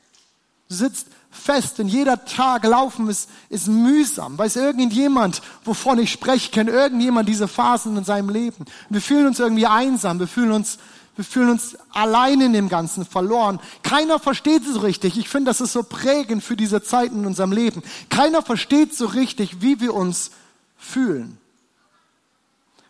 Du 0.69 0.75
sitzt 0.75 1.07
fest, 1.29 1.79
denn 1.79 1.87
jeder 1.87 2.25
Tag 2.25 2.63
laufen 2.63 3.09
ist, 3.09 3.29
ist 3.49 3.67
mühsam. 3.67 4.37
Weiß 4.37 4.55
irgendjemand, 4.55 5.41
wovon 5.63 5.99
ich 5.99 6.11
spreche, 6.11 6.51
kennt 6.51 6.69
irgendjemand 6.69 7.27
diese 7.27 7.47
Phasen 7.47 7.97
in 7.97 8.03
seinem 8.03 8.29
Leben. 8.29 8.65
Wir 8.89 9.01
fühlen 9.01 9.27
uns 9.27 9.39
irgendwie 9.39 9.67
einsam, 9.67 10.19
wir 10.19 10.27
fühlen 10.27 10.51
uns, 10.51 10.77
wir 11.15 11.25
fühlen 11.25 11.49
uns 11.49 11.77
allein 11.91 12.41
in 12.41 12.53
dem 12.53 12.69
Ganzen 12.69 13.05
verloren. 13.05 13.59
Keiner 13.83 14.19
versteht 14.19 14.63
so 14.65 14.79
richtig. 14.79 15.17
Ich 15.17 15.29
finde, 15.29 15.49
das 15.49 15.61
ist 15.61 15.73
so 15.73 15.83
prägend 15.83 16.43
für 16.43 16.55
diese 16.55 16.81
Zeiten 16.81 17.19
in 17.19 17.25
unserem 17.25 17.51
Leben. 17.51 17.81
Keiner 18.09 18.41
versteht 18.41 18.95
so 18.95 19.05
richtig, 19.07 19.61
wie 19.61 19.79
wir 19.79 19.93
uns 19.93 20.31
fühlen. 20.77 21.37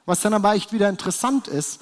Was 0.05 0.21
dann 0.21 0.33
aber 0.33 0.53
echt 0.55 0.73
wieder 0.73 0.89
interessant 0.89 1.47
ist, 1.47 1.79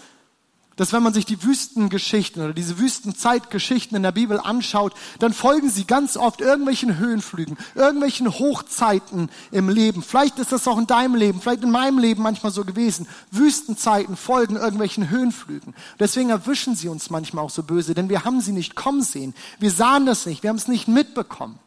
dass 0.79 0.93
wenn 0.93 1.03
man 1.03 1.13
sich 1.13 1.25
die 1.25 1.43
Wüstengeschichten 1.43 2.41
oder 2.41 2.53
diese 2.53 2.79
Wüstenzeitgeschichten 2.79 3.97
in 3.97 4.03
der 4.03 4.13
Bibel 4.13 4.39
anschaut, 4.39 4.93
dann 5.19 5.33
folgen 5.33 5.69
sie 5.69 5.83
ganz 5.83 6.15
oft 6.15 6.39
irgendwelchen 6.39 6.97
Höhenflügen, 6.97 7.57
irgendwelchen 7.75 8.29
Hochzeiten 8.29 9.29
im 9.51 9.67
Leben. 9.67 10.01
Vielleicht 10.01 10.39
ist 10.39 10.53
das 10.53 10.69
auch 10.69 10.77
in 10.77 10.87
deinem 10.87 11.15
Leben, 11.15 11.41
vielleicht 11.41 11.63
in 11.63 11.71
meinem 11.71 11.99
Leben 11.99 12.23
manchmal 12.23 12.53
so 12.53 12.63
gewesen. 12.63 13.09
Wüstenzeiten 13.29 14.15
folgen 14.15 14.55
irgendwelchen 14.55 15.09
Höhenflügen. 15.09 15.75
Deswegen 15.99 16.29
erwischen 16.29 16.75
sie 16.75 16.87
uns 16.87 17.09
manchmal 17.09 17.43
auch 17.43 17.49
so 17.49 17.61
böse, 17.61 17.93
denn 17.93 18.07
wir 18.07 18.23
haben 18.23 18.39
sie 18.39 18.53
nicht 18.53 18.75
kommen 18.75 19.01
sehen. 19.01 19.35
Wir 19.59 19.71
sahen 19.71 20.05
das 20.05 20.25
nicht, 20.25 20.43
wir 20.43 20.49
haben 20.49 20.55
es 20.55 20.69
nicht 20.69 20.87
mitbekommen. 20.87 21.59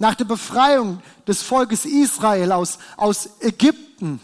Nach 0.00 0.16
der 0.16 0.24
Befreiung 0.24 1.00
des 1.28 1.42
Volkes 1.42 1.84
Israel 1.84 2.50
aus, 2.50 2.78
aus 2.96 3.28
Ägypten 3.38 4.18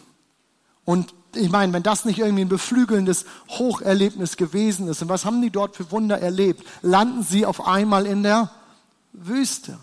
und 0.85 1.15
ich 1.39 1.51
meine, 1.51 1.73
wenn 1.73 1.83
das 1.83 2.05
nicht 2.05 2.19
irgendwie 2.19 2.45
ein 2.45 2.49
beflügelndes 2.49 3.25
Hocherlebnis 3.49 4.37
gewesen 4.37 4.89
ist, 4.89 5.03
und 5.03 5.09
was 5.09 5.25
haben 5.25 5.41
die 5.41 5.51
dort 5.51 5.77
für 5.77 5.91
Wunder 5.91 6.21
erlebt? 6.21 6.67
Landen 6.83 7.23
sie 7.23 7.47
auf 7.47 7.67
einmal 7.67 8.07
in 8.07 8.23
der 8.23 8.51
Wüste. 9.13 9.79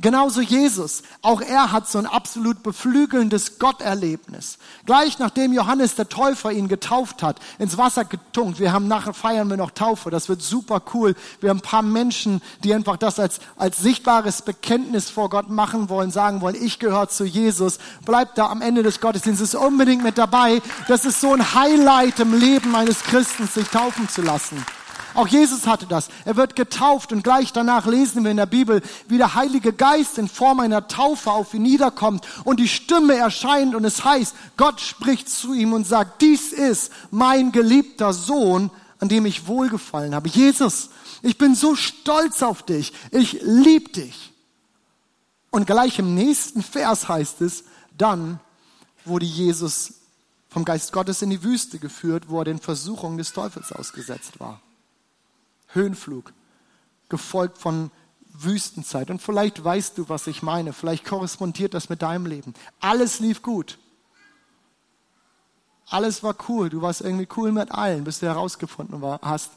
Genauso 0.00 0.40
Jesus. 0.40 1.02
Auch 1.22 1.40
er 1.40 1.72
hat 1.72 1.88
so 1.88 1.98
ein 1.98 2.06
absolut 2.06 2.62
beflügelndes 2.62 3.58
Gotterlebnis. 3.58 4.58
Gleich 4.86 5.18
nachdem 5.18 5.52
Johannes 5.52 5.96
der 5.96 6.08
Täufer 6.08 6.52
ihn 6.52 6.68
getauft 6.68 7.22
hat, 7.22 7.40
ins 7.58 7.78
Wasser 7.78 8.04
getunkt. 8.04 8.60
Wir 8.60 8.72
haben 8.72 8.86
nachher 8.86 9.14
feiern 9.14 9.48
wir 9.48 9.56
noch 9.56 9.72
Taufe. 9.72 10.10
Das 10.10 10.28
wird 10.28 10.42
super 10.42 10.82
cool. 10.94 11.16
Wir 11.40 11.50
haben 11.50 11.58
ein 11.58 11.62
paar 11.62 11.82
Menschen, 11.82 12.42
die 12.62 12.72
einfach 12.74 12.96
das 12.96 13.18
als, 13.18 13.40
als 13.56 13.78
sichtbares 13.78 14.42
Bekenntnis 14.42 15.10
vor 15.10 15.30
Gott 15.30 15.50
machen 15.50 15.88
wollen, 15.88 16.10
sagen 16.10 16.40
wollen, 16.40 16.56
ich 16.60 16.78
gehöre 16.78 17.08
zu 17.08 17.24
Jesus. 17.24 17.78
Bleibt 18.04 18.38
da 18.38 18.48
am 18.48 18.62
Ende 18.62 18.82
des 18.82 19.00
Gottesdienstes 19.00 19.54
unbedingt 19.54 20.04
mit 20.04 20.16
dabei. 20.16 20.62
Das 20.86 21.04
ist 21.04 21.20
so 21.20 21.32
ein 21.32 21.54
Highlight 21.54 22.20
im 22.20 22.38
Leben 22.38 22.74
eines 22.76 23.02
Christen, 23.02 23.48
sich 23.48 23.68
taufen 23.68 24.08
zu 24.08 24.22
lassen. 24.22 24.64
Auch 25.18 25.26
Jesus 25.26 25.66
hatte 25.66 25.86
das. 25.86 26.10
Er 26.24 26.36
wird 26.36 26.54
getauft 26.54 27.12
und 27.12 27.24
gleich 27.24 27.52
danach 27.52 27.86
lesen 27.86 28.22
wir 28.22 28.30
in 28.30 28.36
der 28.36 28.46
Bibel, 28.46 28.82
wie 29.08 29.18
der 29.18 29.34
Heilige 29.34 29.72
Geist 29.72 30.16
in 30.16 30.28
Form 30.28 30.60
einer 30.60 30.86
Taufe 30.86 31.32
auf 31.32 31.54
ihn 31.54 31.62
niederkommt 31.62 32.24
und 32.44 32.60
die 32.60 32.68
Stimme 32.68 33.16
erscheint 33.16 33.74
und 33.74 33.84
es 33.84 34.04
heißt, 34.04 34.36
Gott 34.56 34.80
spricht 34.80 35.28
zu 35.28 35.54
ihm 35.54 35.72
und 35.72 35.88
sagt, 35.88 36.22
dies 36.22 36.52
ist 36.52 36.92
mein 37.10 37.50
geliebter 37.50 38.12
Sohn, 38.12 38.70
an 39.00 39.08
dem 39.08 39.26
ich 39.26 39.48
wohlgefallen 39.48 40.14
habe. 40.14 40.28
Jesus, 40.28 40.90
ich 41.22 41.36
bin 41.36 41.56
so 41.56 41.74
stolz 41.74 42.44
auf 42.44 42.62
dich. 42.62 42.92
Ich 43.10 43.40
lieb 43.42 43.94
dich. 43.94 44.32
Und 45.50 45.66
gleich 45.66 45.98
im 45.98 46.14
nächsten 46.14 46.62
Vers 46.62 47.08
heißt 47.08 47.40
es, 47.40 47.64
dann 47.96 48.38
wurde 49.04 49.26
Jesus 49.26 49.94
vom 50.48 50.64
Geist 50.64 50.92
Gottes 50.92 51.22
in 51.22 51.30
die 51.30 51.42
Wüste 51.42 51.80
geführt, 51.80 52.26
wo 52.28 52.38
er 52.38 52.44
den 52.44 52.60
Versuchungen 52.60 53.18
des 53.18 53.32
Teufels 53.32 53.72
ausgesetzt 53.72 54.38
war. 54.38 54.60
Höhenflug, 55.68 56.32
gefolgt 57.08 57.58
von 57.58 57.90
Wüstenzeit. 58.32 59.10
Und 59.10 59.20
vielleicht 59.20 59.62
weißt 59.62 59.98
du, 59.98 60.08
was 60.08 60.26
ich 60.26 60.42
meine. 60.42 60.72
Vielleicht 60.72 61.04
korrespondiert 61.04 61.74
das 61.74 61.88
mit 61.88 62.02
deinem 62.02 62.26
Leben. 62.26 62.54
Alles 62.80 63.20
lief 63.20 63.42
gut. 63.42 63.78
Alles 65.86 66.22
war 66.22 66.36
cool. 66.48 66.68
Du 66.68 66.82
warst 66.82 67.00
irgendwie 67.00 67.28
cool 67.36 67.52
mit 67.52 67.72
allen, 67.72 68.04
bis 68.04 68.20
du 68.20 68.26
herausgefunden 68.26 69.02
hast, 69.22 69.50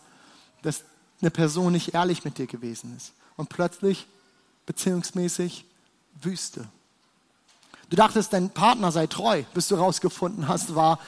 dass 0.61 0.83
eine 1.21 1.31
Person 1.31 1.73
nicht 1.73 1.93
ehrlich 1.93 2.23
mit 2.23 2.37
dir 2.37 2.47
gewesen 2.47 2.95
ist. 2.95 3.13
Und 3.35 3.49
plötzlich, 3.49 4.07
beziehungsmäßig, 4.65 5.65
Wüste. 6.21 6.67
Du 7.89 7.95
dachtest, 7.95 8.33
dein 8.33 8.49
Partner 8.49 8.91
sei 8.91 9.07
treu, 9.07 9.43
bis 9.53 9.67
du 9.67 9.75
herausgefunden 9.75 10.47
hast, 10.47 10.75
war 10.75 10.99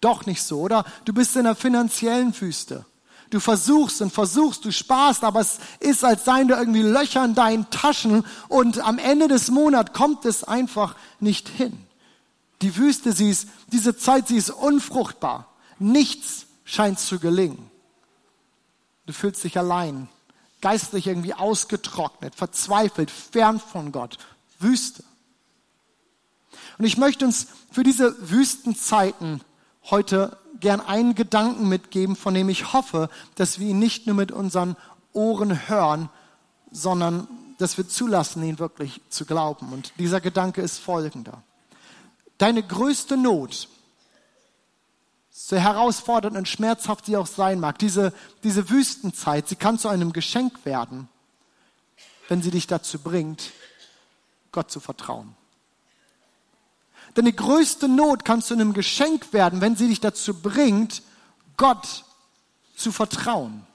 doch 0.00 0.26
nicht 0.26 0.42
so. 0.42 0.60
Oder 0.60 0.84
du 1.04 1.12
bist 1.12 1.34
in 1.36 1.46
einer 1.46 1.56
finanziellen 1.56 2.38
Wüste. 2.38 2.84
Du 3.30 3.40
versuchst 3.40 4.00
und 4.00 4.12
versuchst, 4.12 4.64
du 4.64 4.72
sparst, 4.72 5.22
aber 5.22 5.40
es 5.40 5.58
ist, 5.80 6.04
als 6.04 6.24
seien 6.24 6.48
da 6.48 6.58
irgendwie 6.58 6.82
Löcher 6.82 7.24
in 7.24 7.34
deinen 7.34 7.68
Taschen 7.70 8.24
und 8.48 8.78
am 8.78 8.98
Ende 8.98 9.28
des 9.28 9.50
Monats 9.50 9.92
kommt 9.92 10.24
es 10.24 10.44
einfach 10.44 10.96
nicht 11.20 11.48
hin. 11.48 11.78
Die 12.62 12.76
Wüste, 12.76 13.12
sie 13.12 13.30
ist, 13.30 13.48
diese 13.70 13.96
Zeit, 13.96 14.28
sie 14.28 14.36
ist 14.36 14.50
unfruchtbar. 14.50 15.46
Nichts 15.78 16.46
scheint 16.64 16.98
zu 16.98 17.18
gelingen. 17.18 17.70
Du 19.06 19.12
fühlst 19.12 19.44
dich 19.44 19.56
allein, 19.58 20.08
geistlich 20.60 21.06
irgendwie 21.06 21.34
ausgetrocknet, 21.34 22.34
verzweifelt, 22.34 23.10
fern 23.10 23.60
von 23.60 23.92
Gott. 23.92 24.18
Wüste. 24.58 25.04
Und 26.78 26.84
ich 26.84 26.96
möchte 26.96 27.24
uns 27.24 27.48
für 27.70 27.82
diese 27.82 28.30
Wüstenzeiten 28.30 29.40
heute 29.84 30.36
gern 30.60 30.80
einen 30.80 31.14
Gedanken 31.14 31.68
mitgeben, 31.68 32.16
von 32.16 32.34
dem 32.34 32.48
ich 32.48 32.72
hoffe, 32.72 33.10
dass 33.34 33.58
wir 33.58 33.68
ihn 33.68 33.78
nicht 33.78 34.06
nur 34.06 34.16
mit 34.16 34.32
unseren 34.32 34.76
Ohren 35.12 35.68
hören, 35.68 36.08
sondern 36.70 37.28
dass 37.58 37.76
wir 37.76 37.88
zulassen, 37.88 38.42
ihn 38.42 38.58
wirklich 38.58 39.00
zu 39.08 39.24
glauben. 39.24 39.72
Und 39.72 39.92
dieser 39.98 40.20
Gedanke 40.20 40.60
ist 40.60 40.78
folgender. 40.78 41.42
Deine 42.38 42.62
größte 42.62 43.16
Not, 43.16 43.68
so 45.30 45.56
herausfordernd 45.56 46.36
und 46.36 46.48
schmerzhaft 46.48 47.06
sie 47.06 47.16
auch 47.16 47.26
sein 47.26 47.60
mag, 47.60 47.78
diese, 47.78 48.12
diese 48.42 48.70
Wüstenzeit, 48.70 49.48
sie 49.48 49.56
kann 49.56 49.78
zu 49.78 49.88
einem 49.88 50.12
Geschenk 50.12 50.64
werden, 50.64 51.08
wenn 52.28 52.42
sie 52.42 52.50
dich 52.50 52.66
dazu 52.66 52.98
bringt, 52.98 53.52
Gott 54.52 54.70
zu 54.70 54.80
vertrauen. 54.80 55.34
Deine 57.18 57.32
größte 57.32 57.88
Not 57.88 58.24
kann 58.24 58.42
zu 58.42 58.54
einem 58.54 58.74
Geschenk 58.74 59.32
werden, 59.32 59.60
wenn 59.60 59.74
sie 59.74 59.88
dich 59.88 59.98
dazu 59.98 60.34
bringt, 60.34 61.02
Gott 61.56 62.04
zu 62.76 62.92
vertrauen. 62.92 63.66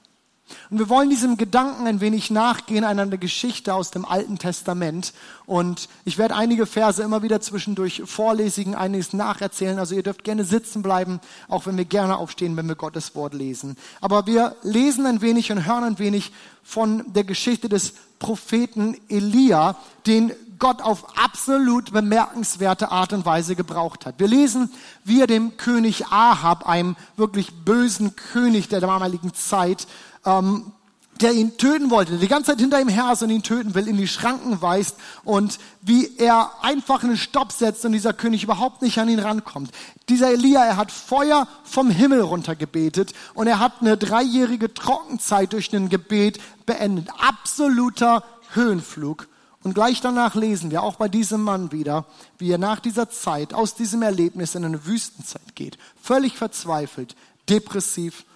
Und 0.70 0.78
wir 0.78 0.88
wollen 0.88 1.10
diesem 1.10 1.36
Gedanken 1.36 1.86
ein 1.86 2.00
wenig 2.00 2.30
nachgehen 2.30 2.84
einer 2.84 3.06
Geschichte 3.18 3.74
aus 3.74 3.90
dem 3.90 4.06
Alten 4.06 4.38
Testament. 4.38 5.12
Und 5.44 5.90
ich 6.06 6.16
werde 6.16 6.36
einige 6.36 6.64
Verse 6.64 7.02
immer 7.02 7.22
wieder 7.22 7.42
zwischendurch 7.42 8.00
vorlesigen, 8.06 8.74
einiges 8.74 9.12
nacherzählen. 9.12 9.78
Also 9.78 9.94
ihr 9.94 10.02
dürft 10.02 10.24
gerne 10.24 10.46
sitzen 10.46 10.80
bleiben, 10.80 11.20
auch 11.46 11.66
wenn 11.66 11.76
wir 11.76 11.84
gerne 11.84 12.16
aufstehen, 12.16 12.56
wenn 12.56 12.68
wir 12.68 12.76
Gottes 12.76 13.14
Wort 13.14 13.34
lesen. 13.34 13.76
Aber 14.00 14.26
wir 14.26 14.56
lesen 14.62 15.04
ein 15.04 15.20
wenig 15.20 15.52
und 15.52 15.66
hören 15.66 15.84
ein 15.84 15.98
wenig 15.98 16.32
von 16.62 17.12
der 17.12 17.24
Geschichte 17.24 17.68
des 17.68 17.92
Propheten 18.18 18.96
Elia, 19.10 19.76
den 20.06 20.32
Gott 20.64 20.80
auf 20.80 21.18
absolut 21.18 21.92
bemerkenswerte 21.92 22.90
Art 22.90 23.12
und 23.12 23.26
Weise 23.26 23.54
gebraucht 23.54 24.06
hat. 24.06 24.14
Wir 24.16 24.28
lesen, 24.28 24.72
wie 25.04 25.20
er 25.20 25.26
dem 25.26 25.58
König 25.58 26.06
Ahab, 26.06 26.66
einem 26.66 26.96
wirklich 27.18 27.52
bösen 27.66 28.16
König 28.16 28.68
der 28.70 28.80
damaligen 28.80 29.34
Zeit, 29.34 29.86
ähm, 30.24 30.72
der 31.20 31.32
ihn 31.32 31.58
töten 31.58 31.90
wollte, 31.90 32.12
der 32.12 32.20
die 32.20 32.28
ganze 32.28 32.52
Zeit 32.52 32.60
hinter 32.60 32.80
ihm 32.80 32.88
her 32.88 33.10
ist 33.12 33.22
und 33.22 33.28
ihn 33.28 33.42
töten 33.42 33.74
will, 33.74 33.86
in 33.86 33.98
die 33.98 34.08
Schranken 34.08 34.62
weist 34.62 34.96
und 35.22 35.58
wie 35.82 36.16
er 36.16 36.50
einfach 36.62 37.04
einen 37.04 37.18
Stopp 37.18 37.52
setzt 37.52 37.84
und 37.84 37.92
dieser 37.92 38.14
König 38.14 38.44
überhaupt 38.44 38.80
nicht 38.80 38.96
an 38.96 39.10
ihn 39.10 39.20
rankommt. 39.20 39.70
Dieser 40.08 40.30
Elia, 40.30 40.64
er 40.64 40.78
hat 40.78 40.90
Feuer 40.90 41.46
vom 41.64 41.90
Himmel 41.90 42.22
runter 42.22 42.56
gebetet 42.56 43.12
und 43.34 43.48
er 43.48 43.58
hat 43.58 43.82
eine 43.82 43.98
dreijährige 43.98 44.72
Trockenzeit 44.72 45.52
durch 45.52 45.74
ein 45.74 45.90
Gebet 45.90 46.40
beendet. 46.64 47.10
Absoluter 47.18 48.24
Höhenflug. 48.54 49.28
Und 49.64 49.72
gleich 49.72 50.02
danach 50.02 50.34
lesen 50.34 50.70
wir 50.70 50.82
auch 50.82 50.96
bei 50.96 51.08
diesem 51.08 51.42
Mann 51.42 51.72
wieder, 51.72 52.04
wie 52.36 52.50
er 52.50 52.58
nach 52.58 52.80
dieser 52.80 53.08
Zeit 53.08 53.54
aus 53.54 53.74
diesem 53.74 54.02
Erlebnis 54.02 54.54
in 54.54 54.62
eine 54.62 54.84
Wüstenzeit 54.84 55.56
geht. 55.56 55.78
Völlig 56.00 56.36
verzweifelt, 56.36 57.16
depressiv 57.48 58.26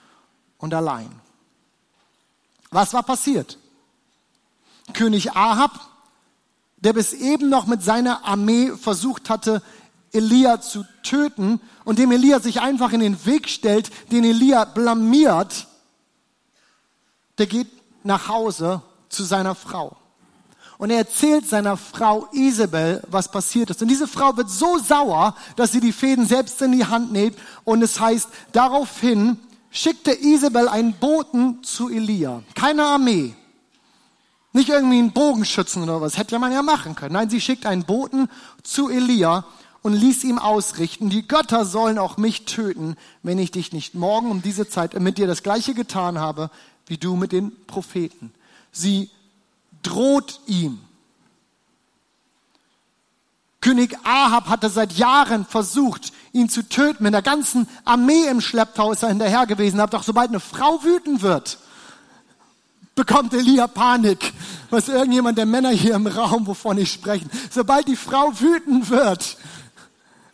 und 0.57 0.73
allein. 0.73 1.11
Was 2.71 2.95
war 2.95 3.03
passiert? 3.03 3.59
König 4.95 5.33
Ahab, 5.33 5.79
der 6.79 6.95
bis 6.95 7.13
eben 7.13 7.51
noch 7.51 7.67
mit 7.67 7.83
seiner 7.83 8.25
Armee 8.25 8.73
versucht 8.73 9.29
hatte, 9.29 9.63
Elia 10.13 10.63
zu 10.63 10.87
töten 11.03 11.61
und 11.85 11.99
dem 11.99 12.11
Elia 12.11 12.41
sich 12.41 12.63
einfach 12.63 12.93
in 12.93 13.01
den 13.01 13.27
Weg 13.27 13.51
stellt, 13.51 13.91
den 14.11 14.25
Elia 14.25 14.65
blamiert, 14.65 15.67
der 17.37 17.47
geht 17.47 17.69
nach 18.03 18.29
Hause 18.29 18.81
zu 19.11 19.25
seiner 19.25 19.55
Frau. 19.55 19.98
Und 20.79 20.91
er 20.91 20.99
erzählt 20.99 21.49
seiner 21.49 21.77
Frau 21.77 22.29
Isabel, 22.33 23.03
was 23.11 23.31
passiert 23.31 23.71
ist. 23.71 23.83
Und 23.83 23.89
diese 23.89 24.07
Frau 24.07 24.37
wird 24.37 24.49
so 24.49 24.79
sauer, 24.79 25.35
dass 25.57 25.73
sie 25.73 25.81
die 25.81 25.93
Fäden 25.93 26.25
selbst 26.25 26.63
in 26.63 26.71
die 26.71 26.87
Hand 26.87 27.13
nimmt. 27.13 27.37
Und 27.65 27.83
es 27.83 27.99
heißt, 27.99 28.29
daraufhin 28.53 29.39
schickte 29.73 30.13
Isabel 30.13 30.69
einen 30.69 30.93
Boten 30.95 31.65
zu 31.65 31.89
Elia. 31.89 32.43
Keine 32.55 32.85
Armee. 32.85 33.35
Nicht 34.53 34.69
irgendwie 34.69 34.99
einen 34.99 35.13
Bogenschützen 35.13 35.83
oder 35.83 36.01
was. 36.01 36.17
Hätte 36.17 36.39
man 36.39 36.53
ja 36.53 36.63
machen 36.63 36.95
können. 36.95 37.15
Nein, 37.15 37.29
sie 37.29 37.41
schickt 37.41 37.67
einen 37.67 37.85
Boten 37.85 38.29
zu 38.63 38.89
Elia 38.89 39.45
und 39.83 39.95
ließ 39.95 40.23
ihm 40.25 40.39
ausrichten, 40.39 41.11
die 41.11 41.27
Götter 41.27 41.65
sollen 41.65 41.99
auch 41.99 42.19
mich 42.19 42.45
töten, 42.45 42.97
wenn 43.25 43.39
ich 43.39 43.51
dich 43.51 43.73
nicht 43.73 43.95
morgen 43.95 44.31
um 44.31 44.43
diese 44.43 44.69
Zeit 44.69 44.99
mit 44.99 45.19
dir 45.19 45.27
das 45.27 45.43
gleiche 45.43 45.75
getan 45.75 46.19
habe, 46.19 46.51
wie 46.87 46.99
du 46.99 47.17
mit 47.17 47.33
den 47.33 47.53
Propheten. 47.67 48.33
Sie 48.71 49.11
droht 49.83 50.41
ihm. 50.47 50.81
König 53.61 53.97
Ahab 54.05 54.49
hatte 54.49 54.71
seit 54.71 54.93
Jahren 54.93 55.45
versucht, 55.45 56.13
ihn 56.33 56.49
zu 56.49 56.69
töten. 56.69 57.03
Mit 57.03 57.13
der 57.13 57.23
ganzen 57.23 57.69
Armee 57.85 58.27
im 58.29 58.41
Schlepptau 58.41 58.93
ist 58.93 59.03
er 59.03 59.09
hinterher 59.09 59.47
gewesen. 59.47 59.81
Aber 59.81 59.91
doch 59.91 60.05
sobald 60.05 60.29
eine 60.29 60.41
Frau 60.41 60.83
wütend 60.85 61.23
wird, 61.23 61.59
bekommt 62.95 63.35
Elia 63.35 63.67
Panik. 63.67 64.33
Was 64.71 64.89
irgendjemand 64.89 65.39
der 65.39 65.47
Männer 65.47 65.71
hier 65.71 65.95
im 65.95 66.07
Raum, 66.07 66.47
wovon 66.47 66.79
ich 66.79 66.93
spreche. 66.93 67.27
Sobald 67.51 67.89
die 67.89 67.97
Frau 67.97 68.39
wütend 68.39 68.91
wird, 68.91 69.37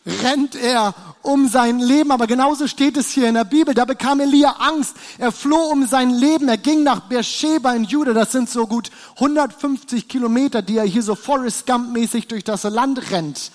rennt 0.06 0.54
er 0.54 0.94
um 1.22 1.48
sein 1.48 1.78
Leben. 1.78 2.10
Aber 2.10 2.26
genauso 2.26 2.66
steht 2.66 2.96
es 2.96 3.10
hier 3.10 3.28
in 3.28 3.34
der 3.34 3.44
Bibel. 3.44 3.74
Da 3.74 3.84
bekam 3.84 4.20
Elia 4.20 4.50
Angst. 4.58 4.96
Er 5.18 5.32
floh 5.32 5.70
um 5.70 5.86
sein 5.86 6.10
Leben. 6.10 6.48
Er 6.48 6.58
ging 6.58 6.82
nach 6.82 7.00
Beersheba 7.00 7.72
in 7.72 7.84
Juda. 7.84 8.12
Das 8.12 8.32
sind 8.32 8.50
so 8.50 8.66
gut 8.66 8.90
150 9.16 10.08
Kilometer, 10.08 10.62
die 10.62 10.78
er 10.78 10.84
hier 10.84 11.02
so 11.02 11.14
Forrest 11.14 11.66
Gump 11.66 11.92
mäßig 11.92 12.28
durch 12.28 12.44
das 12.44 12.64
Land 12.64 13.10
rennt. 13.10 13.50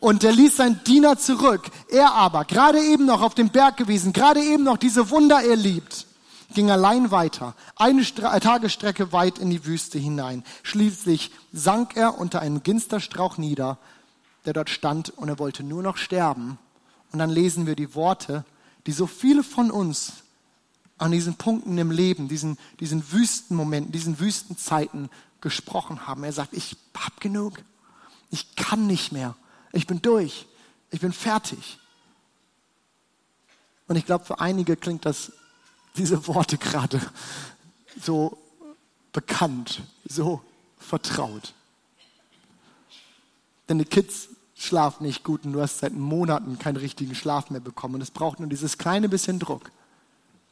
Und 0.00 0.24
er 0.24 0.32
ließ 0.32 0.56
seinen 0.56 0.82
Diener 0.82 1.16
zurück. 1.16 1.70
Er 1.88 2.12
aber, 2.12 2.44
gerade 2.44 2.80
eben 2.80 3.06
noch 3.06 3.22
auf 3.22 3.36
dem 3.36 3.50
Berg 3.50 3.76
gewesen, 3.76 4.12
gerade 4.12 4.40
eben 4.40 4.64
noch 4.64 4.76
diese 4.76 5.10
Wunder 5.10 5.44
erlebt, 5.44 6.06
ging 6.54 6.72
allein 6.72 7.12
weiter, 7.12 7.54
eine 7.76 8.04
Stra 8.04 8.40
Tagesstrecke 8.40 9.12
weit 9.12 9.38
in 9.38 9.50
die 9.50 9.64
Wüste 9.64 10.00
hinein. 10.00 10.42
Schließlich 10.64 11.30
sank 11.52 11.96
er 11.96 12.18
unter 12.18 12.40
einen 12.40 12.64
Ginsterstrauch 12.64 13.38
nieder, 13.38 13.78
der 14.44 14.52
dort 14.52 14.70
stand, 14.70 15.10
und 15.10 15.28
er 15.28 15.38
wollte 15.38 15.62
nur 15.62 15.82
noch 15.82 15.96
sterben. 15.96 16.58
Und 17.12 17.18
dann 17.18 17.30
lesen 17.30 17.66
wir 17.66 17.76
die 17.76 17.94
Worte, 17.94 18.44
die 18.86 18.92
so 18.92 19.06
viele 19.06 19.44
von 19.44 19.70
uns 19.70 20.24
an 20.98 21.12
diesen 21.12 21.34
Punkten 21.34 21.76
im 21.78 21.90
Leben, 21.90 22.28
diesen, 22.28 22.58
diesen 22.80 23.12
Wüstenmomenten, 23.12 23.92
diesen 23.92 24.20
Wüstenzeiten 24.20 25.10
gesprochen 25.40 26.06
haben. 26.06 26.24
Er 26.24 26.32
sagt, 26.32 26.52
ich 26.52 26.76
hab 26.96 27.20
genug. 27.20 27.62
Ich 28.30 28.54
kann 28.56 28.86
nicht 28.86 29.12
mehr. 29.12 29.36
Ich 29.72 29.86
bin 29.86 30.00
durch. 30.00 30.46
Ich 30.90 31.00
bin 31.00 31.12
fertig. 31.12 31.78
Und 33.88 33.96
ich 33.96 34.06
glaube, 34.06 34.24
für 34.24 34.40
einige 34.40 34.76
klingt 34.76 35.04
das, 35.04 35.32
diese 35.96 36.26
Worte 36.28 36.56
gerade 36.56 37.00
so 38.00 38.38
bekannt, 39.12 39.82
so 40.08 40.40
vertraut. 40.78 41.54
Deine 43.66 43.84
Kids 43.84 44.28
schlafen 44.54 45.04
nicht 45.04 45.24
gut 45.24 45.44
und 45.44 45.52
du 45.52 45.60
hast 45.60 45.78
seit 45.78 45.94
Monaten 45.94 46.58
keinen 46.58 46.76
richtigen 46.76 47.14
Schlaf 47.14 47.50
mehr 47.50 47.60
bekommen. 47.60 47.96
Und 47.96 48.00
es 48.02 48.10
braucht 48.10 48.40
nur 48.40 48.48
dieses 48.48 48.78
kleine 48.78 49.08
bisschen 49.08 49.38
Druck. 49.38 49.70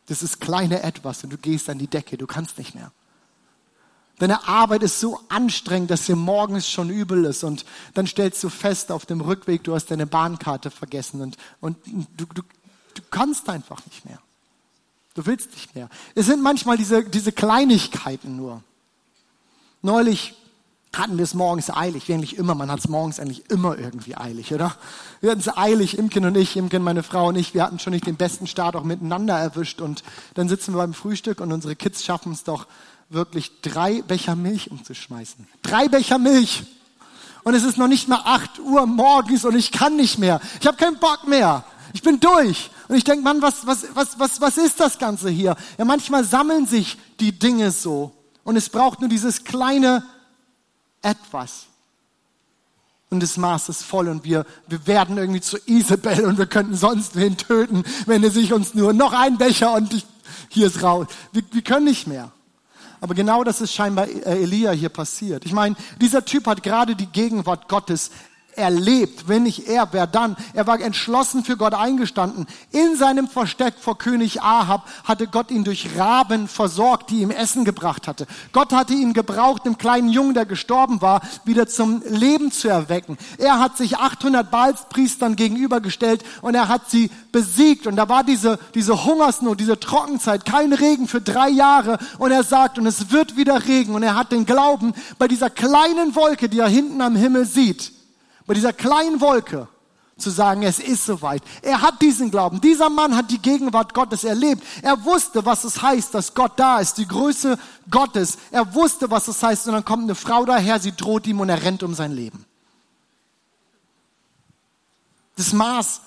Das 0.07 0.23
ist 0.23 0.41
kleine 0.41 0.83
Etwas 0.83 1.23
und 1.23 1.31
du 1.31 1.39
gehst 1.39 1.71
an 1.71 1.79
die 1.79 1.87
Decke, 1.87 2.17
du 2.17 2.27
kannst 2.27 2.59
nicht 2.59 2.75
mehr. 2.75 2.91
Deine 4.19 4.47
Arbeit 4.49 4.83
ist 4.83 5.01
so 5.01 5.19
anstrengend, 5.29 5.91
dass 5.91 6.05
dir 6.05 6.17
morgens 6.17 6.69
schon 6.69 6.91
übel 6.91 7.25
ist 7.25 7.43
und 7.43 7.65
dann 7.95 8.07
stellst 8.07 8.43
du 8.45 8.51
fest 8.51 8.93
auf 8.93 9.07
dem 9.07 9.21
Rückweg, 9.23 9.65
du 9.65 9.75
hast 9.75 9.91
deine 9.91 10.07
Bahnkarte 10.07 10.71
vergessen 10.71 11.23
und, 11.23 11.37
und 11.61 11.77
du, 11.87 12.27
du, 12.27 12.43
du 12.95 13.03
kannst 13.11 13.49
einfach 13.49 13.81
nicht 13.87 14.05
mehr. 14.05 14.19
Du 15.15 15.25
willst 15.27 15.53
nicht 15.53 15.75
mehr. 15.75 15.89
Es 16.15 16.27
sind 16.27 16.43
manchmal 16.43 16.77
diese, 16.77 17.05
diese 17.05 17.33
Kleinigkeiten 17.33 18.37
nur. 18.37 18.63
Neulich 19.81 20.35
hatten 20.93 21.19
wir 21.19 21.25
es 21.25 21.35
morgens 21.35 21.71
eilig, 21.71 22.09
wie 22.09 22.15
eigentlich 22.15 22.37
immer. 22.37 22.55
Man 22.55 22.71
hat 22.71 22.81
es 22.81 22.89
morgens 22.89 23.21
eigentlich 23.21 23.49
immer 23.49 23.79
irgendwie 23.79 24.17
eilig, 24.17 24.53
oder? 24.53 24.75
Wir 25.21 25.31
hatten 25.31 25.41
es 25.41 25.57
eilig, 25.57 25.97
Imken 25.97 26.25
und 26.25 26.37
ich, 26.37 26.57
Imken, 26.57 26.83
meine 26.83 27.03
Frau 27.03 27.29
und 27.29 27.37
ich, 27.37 27.55
wir 27.55 27.63
hatten 27.63 27.79
schon 27.79 27.93
nicht 27.93 28.07
den 28.07 28.17
besten 28.17 28.47
Start 28.47 28.75
auch 28.75 28.83
miteinander 28.83 29.39
erwischt 29.39 29.81
und 29.81 30.03
dann 30.35 30.49
sitzen 30.49 30.75
wir 30.75 30.79
beim 30.79 30.95
Frühstück 30.95 31.41
und 31.41 31.53
unsere 31.53 31.77
Kids 31.77 32.05
schaffen 32.05 32.33
es 32.33 32.43
doch 32.43 32.67
wirklich 33.09 33.61
drei 33.63 34.03
Becher 34.03 34.35
Milch 34.35 34.71
umzuschmeißen. 34.71 35.47
Drei 35.63 35.89
Becher 35.89 36.19
Milch. 36.19 36.65
Und 37.43 37.55
es 37.55 37.63
ist 37.63 37.79
noch 37.79 37.89
nicht 37.89 38.09
mal 38.09 38.23
acht 38.25 38.59
Uhr 38.59 38.87
morgens 38.87 39.45
und 39.45 39.57
ich 39.57 39.73
kann 39.73 39.97
nicht 39.97 40.19
mehr. 40.19 40.41
Ich 40.61 40.67
habe 40.67 40.77
keinen 40.77 40.99
Bock 40.99 41.27
mehr. 41.27 41.65
Ich 41.93 42.03
bin 42.03 42.21
durch. 42.21 42.71
Und 42.89 42.97
ich 42.97 43.05
denke, 43.05 43.23
Mann, 43.23 43.41
was, 43.43 43.67
was, 43.67 43.87
was, 43.95 44.19
was, 44.19 44.41
was 44.41 44.59
ist 44.59 44.81
das 44.81 44.99
Ganze 44.99 45.31
hier? 45.31 45.57
Ja, 45.79 45.85
manchmal 45.85 46.25
sammeln 46.25 46.67
sich 46.67 46.99
die 47.21 47.39
Dinge 47.39 47.71
so. 47.71 48.13
Und 48.45 48.57
es 48.57 48.69
braucht 48.69 49.01
nur 49.01 49.09
dieses 49.09 49.45
kleine 49.45 50.03
etwas. 51.03 51.67
Und 53.11 53.23
das 53.23 53.37
Maß 53.37 53.69
ist 53.69 53.83
voll 53.83 54.09
und 54.09 54.25
wir, 54.25 54.47
wir 54.69 54.87
werden 54.87 55.19
irgendwie 55.19 55.41
zu 55.41 55.59
Isabel 55.67 56.25
und 56.27 56.39
wir 56.39 56.47
könnten 56.47 56.77
sonst 56.77 57.17
wen 57.17 57.37
töten, 57.37 57.83
wenn 58.07 58.23
er 58.23 58.31
sich 58.31 58.53
uns 58.53 58.75
nur 58.75 58.93
noch 58.93 59.13
ein 59.13 59.37
Becher 59.37 59.75
und 59.75 59.93
ich, 59.93 60.07
hier 60.49 60.69
ist 60.69 60.83
raus. 60.83 61.09
Wir, 61.33 61.43
wir 61.51 61.63
können 61.63 61.87
nicht 61.87 62.07
mehr. 62.07 62.31
Aber 63.01 63.15
genau 63.15 63.43
das 63.43 63.61
ist 63.61 63.73
scheinbar 63.73 64.09
äh, 64.09 64.43
Elia 64.43 64.71
hier 64.73 64.91
passiert. 64.91 65.45
Ich 65.45 65.53
meine, 65.53 65.75
dieser 66.01 66.25
Typ 66.25 66.47
hat 66.47 66.63
gerade 66.63 66.95
die 66.95 67.07
Gegenwart 67.07 67.69
Gottes 67.69 68.11
erlebt. 68.57 69.29
Wenn 69.29 69.45
nicht 69.45 69.69
er, 69.69 69.89
wer 69.93 70.07
dann? 70.07 70.37
Er 70.55 70.67
war 70.67 70.81
entschlossen 70.81 71.45
für 71.45 71.57
Gott 71.57 71.75
eingestanden. 71.75 72.47
In 72.71 72.97
seinem 72.97 73.29
Versteck 73.29 73.75
vor 73.81 73.99
König 73.99 74.43
Ahab 74.43 74.87
hatte 75.05 75.27
Gott 75.27 75.51
ihn 75.51 75.65
durch 75.65 75.97
Raben 75.97 76.49
versorgt, 76.49 77.11
die 77.11 77.21
ihm 77.21 77.31
Essen 77.31 77.65
gebracht 77.65 78.09
hatte. 78.09 78.27
Gott 78.53 78.73
hatte 78.73 78.95
ihn 78.95 79.13
gebraucht, 79.13 79.67
dem 79.67 79.79
kleinen 79.79 80.09
Jungen, 80.09 80.35
der 80.35 80.47
gestorben 80.47 81.01
war, 81.01 81.21
wieder 81.45 81.67
zum 81.67 82.03
Leben 82.07 82.53
zu 82.53 82.69
erwecken. 82.69 83.19
Er 83.39 83.59
hat 83.59 83.77
sich 83.77 83.97
800 83.97 84.51
Balspriestern 84.51 85.37
gegenübergestellt 85.37 86.25
und 86.43 86.55
er 86.55 86.69
hat 86.69 86.91
sie 86.91 87.11
besiegt. 87.33 87.87
Und 87.87 87.97
da 87.97 88.09
war 88.09 88.25
diese, 88.25 88.59
diese 88.75 89.05
Hungersnot, 89.05 89.61
diese 89.61 89.79
Trockenzeit, 89.79 90.45
kein 90.45 90.73
Regen 90.73 91.09
für 91.09 91.21
drei 91.21 91.49
Jahre. 91.49 91.99
Und 92.19 92.31
er 92.31 92.43
sagt, 92.43 92.79
und 92.79 92.87
es 92.87 93.11
wird 93.11 93.37
wieder 93.37 93.67
Regen. 93.67 93.95
Und 93.95 94.03
er 94.03 94.17
hat 94.17 94.33
den 94.33 94.47
Glauben, 94.47 94.95
bei 95.19 95.29
dieser 95.29 95.51
kleinen 95.51 96.15
Wolke, 96.15 96.49
die 96.49 96.59
er 96.59 96.69
hinten 96.69 97.01
am 97.01 97.17
Himmel 97.17 97.45
sieht, 97.47 97.93
bei 98.51 98.55
dieser 98.55 98.73
kleinen 98.73 99.21
Wolke 99.21 99.69
zu 100.19 100.29
sagen, 100.29 100.65
es 100.65 100.81
ist 100.81 101.07
soweit. 101.07 101.41
Er 101.63 101.83
hat 101.83 102.03
diesen 102.03 102.33
Glauben. 102.33 102.61
Dieser 102.61 102.91
Mann 102.91 103.15
hat 103.15 103.31
die 103.31 103.39
Gegenwart 103.39 103.95
Gottes 103.95 104.25
erlebt. 104.25 104.65
Er 104.83 105.05
wusste, 105.05 105.45
was 105.45 105.63
es 105.63 105.81
heißt, 105.81 106.13
dass 106.15 106.35
Gott 106.35 106.55
da 106.57 106.81
ist, 106.81 106.99
die 106.99 107.07
Größe 107.07 107.61
Gottes. 107.93 108.39
Er 108.51 108.75
wusste, 108.75 109.09
was 109.09 109.29
es 109.29 109.41
heißt. 109.41 109.69
Und 109.69 109.75
dann 109.75 109.85
kommt 109.85 110.03
eine 110.03 110.17
Frau 110.17 110.45
daher, 110.47 110.81
sie 110.81 110.91
droht 110.91 111.29
ihm 111.29 111.39
und 111.39 111.49
er 111.49 111.63
rennt 111.63 111.85
um 111.85 111.95
sein 111.95 112.11
Leben. 112.11 112.45
Das 115.37 115.53
Maß, 115.53 116.01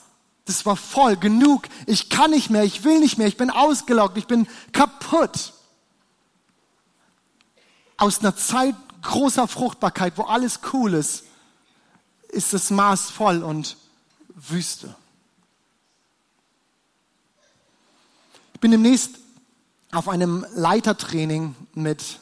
das 0.44 0.66
war 0.66 0.76
voll, 0.76 1.16
genug. 1.16 1.70
Ich 1.86 2.10
kann 2.10 2.32
nicht 2.32 2.50
mehr, 2.50 2.66
ich 2.66 2.84
will 2.84 3.00
nicht 3.00 3.18
mehr, 3.18 3.28
ich 3.28 3.38
bin 3.38 3.52
ausgelaugt, 3.52 4.18
ich 4.18 4.28
bin 4.28 4.50
kaputt. 4.74 5.54
Aus 7.96 8.20
einer 8.20 8.36
Zeit 8.36 8.76
großer 9.02 9.48
Fruchtbarkeit, 9.48 10.18
wo 10.18 10.24
alles 10.24 10.60
cool 10.74 10.94
ist, 10.94 11.24
ist 12.34 12.54
das 12.54 12.72
Maß 12.72 13.10
voll 13.10 13.44
und 13.44 13.78
Wüste. 14.36 14.96
Ich 18.54 18.60
bin 18.60 18.72
demnächst 18.72 19.12
auf 19.92 20.10
einem 20.10 20.46
Leitertraining 20.56 21.56
mit 21.76 22.20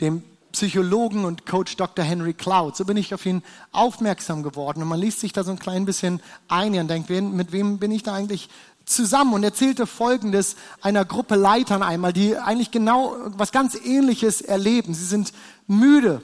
dem 0.00 0.22
Psychologen 0.52 1.24
und 1.24 1.46
Coach 1.46 1.76
Dr. 1.76 2.04
Henry 2.04 2.34
Cloud. 2.34 2.76
So 2.76 2.84
bin 2.84 2.96
ich 2.96 3.14
auf 3.14 3.24
ihn 3.24 3.42
aufmerksam 3.70 4.42
geworden 4.42 4.82
und 4.82 4.88
man 4.88 5.00
liest 5.00 5.20
sich 5.20 5.32
da 5.32 5.44
so 5.44 5.50
ein 5.50 5.58
klein 5.58 5.86
bisschen 5.86 6.20
ein 6.48 6.78
und 6.78 6.88
denkt, 6.88 7.08
mit 7.08 7.52
wem 7.52 7.78
bin 7.78 7.90
ich 7.90 8.02
da 8.02 8.14
eigentlich 8.14 8.48
zusammen 8.84 9.32
und 9.32 9.44
erzählte 9.44 9.86
Folgendes 9.86 10.56
einer 10.80 11.04
Gruppe 11.04 11.36
Leitern 11.36 11.82
einmal, 11.82 12.12
die 12.12 12.36
eigentlich 12.36 12.70
genau 12.70 13.16
was 13.28 13.52
ganz 13.52 13.74
Ähnliches 13.76 14.40
erleben. 14.40 14.92
Sie 14.92 15.06
sind 15.06 15.32
müde 15.66 16.22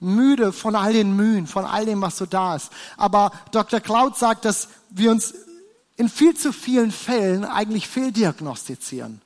müde 0.00 0.52
von 0.52 0.74
all 0.74 0.92
den 0.92 1.14
Mühen, 1.14 1.46
von 1.46 1.64
all 1.64 1.84
dem, 1.84 2.02
was 2.02 2.16
so 2.16 2.26
da 2.26 2.56
ist. 2.56 2.70
Aber 2.96 3.30
Dr. 3.52 3.80
Cloud 3.80 4.16
sagt, 4.16 4.44
dass 4.44 4.68
wir 4.90 5.10
uns 5.10 5.34
in 5.96 6.08
viel 6.08 6.34
zu 6.34 6.52
vielen 6.52 6.90
Fällen 6.90 7.44
eigentlich 7.44 7.86
fehldiagnostizieren. 7.86 9.20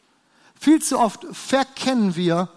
Viel 0.59 0.83
zu 0.83 0.99
oft 0.99 1.25
verkennen 1.33 2.17
wir, 2.17 2.49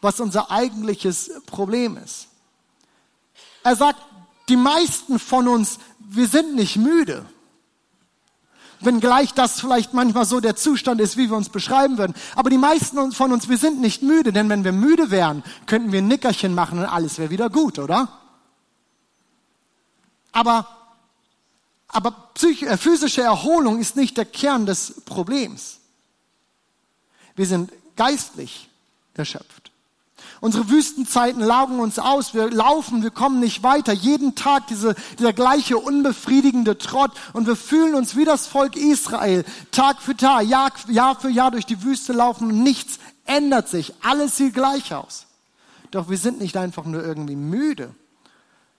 was 0.00 0.20
unser 0.20 0.50
eigentliches 0.50 1.30
Problem 1.46 1.96
ist. 1.96 2.28
Er 3.62 3.74
sagt, 3.74 3.98
die 4.48 4.56
meisten 4.56 5.18
von 5.18 5.48
uns, 5.48 5.78
wir 5.98 6.28
sind 6.28 6.54
nicht 6.54 6.76
müde 6.76 7.26
wenngleich 8.84 9.34
das 9.34 9.60
vielleicht 9.60 9.94
manchmal 9.94 10.24
so 10.24 10.40
der 10.40 10.56
Zustand 10.56 11.00
ist, 11.00 11.16
wie 11.16 11.28
wir 11.30 11.36
uns 11.36 11.48
beschreiben 11.48 11.98
würden. 11.98 12.14
Aber 12.34 12.50
die 12.50 12.58
meisten 12.58 13.12
von 13.12 13.32
uns, 13.32 13.48
wir 13.48 13.58
sind 13.58 13.80
nicht 13.80 14.02
müde, 14.02 14.32
denn 14.32 14.48
wenn 14.48 14.64
wir 14.64 14.72
müde 14.72 15.10
wären, 15.10 15.42
könnten 15.66 15.92
wir 15.92 16.00
ein 16.00 16.08
Nickerchen 16.08 16.54
machen 16.54 16.78
und 16.78 16.86
alles 16.86 17.18
wäre 17.18 17.30
wieder 17.30 17.50
gut, 17.50 17.78
oder? 17.78 18.08
Aber, 20.32 20.66
aber 21.88 22.30
äh, 22.42 22.76
physische 22.76 23.22
Erholung 23.22 23.78
ist 23.78 23.96
nicht 23.96 24.16
der 24.16 24.24
Kern 24.24 24.66
des 24.66 25.02
Problems. 25.04 25.78
Wir 27.36 27.46
sind 27.46 27.72
geistlich 27.96 28.68
erschöpft. 29.14 29.63
Unsere 30.44 30.68
Wüstenzeiten 30.68 31.40
laugen 31.40 31.80
uns 31.80 31.98
aus. 31.98 32.34
Wir 32.34 32.50
laufen, 32.50 33.02
wir 33.02 33.10
kommen 33.10 33.40
nicht 33.40 33.62
weiter. 33.62 33.94
Jeden 33.94 34.34
Tag 34.34 34.66
diese, 34.66 34.94
dieser 35.18 35.32
gleiche 35.32 35.78
unbefriedigende 35.78 36.76
Trott. 36.76 37.12
Und 37.32 37.46
wir 37.46 37.56
fühlen 37.56 37.94
uns 37.94 38.14
wie 38.14 38.26
das 38.26 38.46
Volk 38.46 38.76
Israel. 38.76 39.46
Tag 39.70 40.02
für 40.02 40.14
Tag, 40.14 40.42
Jahr, 40.46 40.70
Jahr 40.88 41.18
für 41.18 41.30
Jahr 41.30 41.50
durch 41.50 41.64
die 41.64 41.82
Wüste 41.82 42.12
laufen 42.12 42.62
nichts 42.62 42.98
ändert 43.24 43.70
sich. 43.70 43.94
Alles 44.02 44.36
sieht 44.36 44.52
gleich 44.52 44.92
aus. 44.92 45.24
Doch 45.90 46.10
wir 46.10 46.18
sind 46.18 46.40
nicht 46.40 46.58
einfach 46.58 46.84
nur 46.84 47.02
irgendwie 47.02 47.36
müde. 47.36 47.94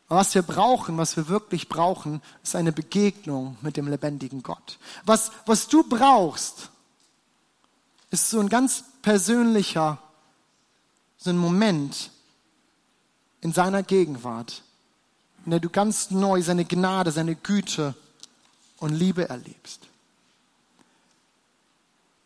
Was 0.07 0.35
wir 0.35 0.43
brauchen, 0.43 0.99
was 0.99 1.17
wir 1.17 1.29
wirklich 1.29 1.67
brauchen, 1.67 2.21
ist 2.43 2.55
eine 2.55 2.73
Begegnung 2.73 3.57
mit 3.61 3.75
dem 3.75 3.87
lebendigen 3.87 4.43
Gott. 4.43 4.77
Was, 5.03 5.31
was 5.47 5.67
du 5.67 5.81
brauchst, 5.81 6.69
ist 8.11 8.29
so 8.29 8.39
ein 8.39 8.49
ganz 8.49 8.83
persönlicher 9.01 9.97
so 11.25 11.31
ein 11.31 11.37
Moment 11.37 12.11
in 13.41 13.51
seiner 13.51 13.81
Gegenwart, 13.81 14.61
in 15.43 15.51
der 15.51 15.59
du 15.59 15.69
ganz 15.69 16.11
neu 16.11 16.43
seine 16.43 16.65
Gnade, 16.65 17.11
seine 17.11 17.35
Güte 17.35 17.95
und 18.77 18.93
Liebe 18.93 19.27
erlebst. 19.27 19.87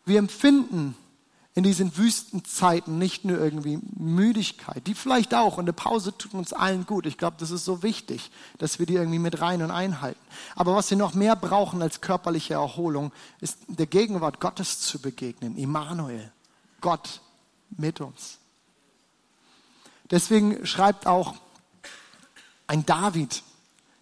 Wir 0.04 0.18
empfinden 0.18 0.94
in 1.54 1.62
diesen 1.62 1.96
Wüstenzeiten 1.96 2.98
nicht 2.98 3.24
nur 3.24 3.38
irgendwie 3.38 3.78
Müdigkeit, 3.96 4.86
die 4.86 4.94
vielleicht 4.94 5.34
auch, 5.34 5.56
und 5.56 5.64
eine 5.64 5.72
Pause 5.72 6.16
tut 6.16 6.34
uns 6.34 6.52
allen 6.52 6.84
gut. 6.84 7.06
Ich 7.06 7.16
glaube, 7.16 7.36
das 7.40 7.50
ist 7.50 7.64
so 7.64 7.82
wichtig, 7.82 8.30
dass 8.58 8.78
wir 8.78 8.84
die 8.84 8.96
irgendwie 8.96 9.18
mit 9.18 9.40
rein 9.40 9.62
und 9.62 9.70
einhalten. 9.70 10.20
Aber 10.56 10.74
was 10.74 10.90
wir 10.90 10.98
noch 10.98 11.14
mehr 11.14 11.36
brauchen 11.36 11.80
als 11.80 12.02
körperliche 12.02 12.54
Erholung, 12.54 13.12
ist 13.40 13.56
der 13.66 13.86
Gegenwart 13.86 14.40
Gottes 14.40 14.80
zu 14.80 14.98
begegnen. 14.98 15.56
Immanuel, 15.56 16.30
Gott 16.82 17.22
mit 17.70 18.02
uns. 18.02 18.39
Deswegen 20.10 20.66
schreibt 20.66 21.06
auch 21.06 21.34
ein 22.66 22.86
David, 22.86 23.42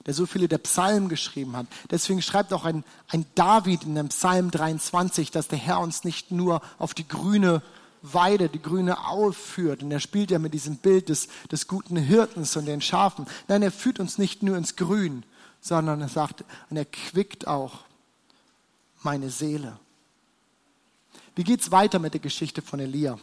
der 0.07 0.15
so 0.15 0.27
viele 0.27 0.49
der 0.49 0.59
Psalmen 0.59 1.09
geschrieben 1.09 1.57
hat. 1.57 1.67
Deswegen 1.91 2.23
schreibt 2.23 2.53
auch 2.53 2.65
ein, 2.65 2.85
ein 3.09 3.27
David 3.35 3.85
in 3.85 3.95
dem 3.95 4.09
Psalm 4.09 4.51
23, 4.51 5.31
dass 5.31 5.49
der 5.49 5.59
Herr 5.59 5.81
uns 5.81 6.05
nicht 6.05 6.31
nur 6.31 6.63
auf 6.79 6.95
die 6.95 7.07
grüne 7.07 7.63
Weide, 8.01 8.49
die 8.49 8.63
grüne 8.63 9.07
Aue 9.07 9.33
führt. 9.33 9.83
Und 9.83 9.91
er 9.91 10.01
spielt 10.01 10.31
ja 10.31 10.39
mit 10.39 10.55
diesem 10.55 10.77
Bild 10.77 11.09
des, 11.09 11.29
des 11.51 11.67
guten 11.67 11.97
Hirtens 11.97 12.57
und 12.57 12.67
den 12.67 12.81
Schafen. 12.81 13.27
Nein, 13.49 13.63
er 13.63 13.73
führt 13.73 14.01
uns 14.01 14.19
nicht 14.19 14.43
nur 14.43 14.57
ins 14.57 14.77
Grün, 14.77 15.25
sondern 15.61 16.01
er 16.01 16.09
sagt, 16.09 16.45
und 16.71 16.77
er 16.77 16.85
quickt 16.85 17.47
auch 17.47 17.81
meine 19.03 19.31
Seele. 19.31 19.79
Wie 21.35 21.45
geht's 21.45 21.71
weiter 21.71 21.99
mit 21.99 22.15
der 22.15 22.21
Geschichte 22.21 22.63
von 22.63 22.81
Elia? 22.81 23.19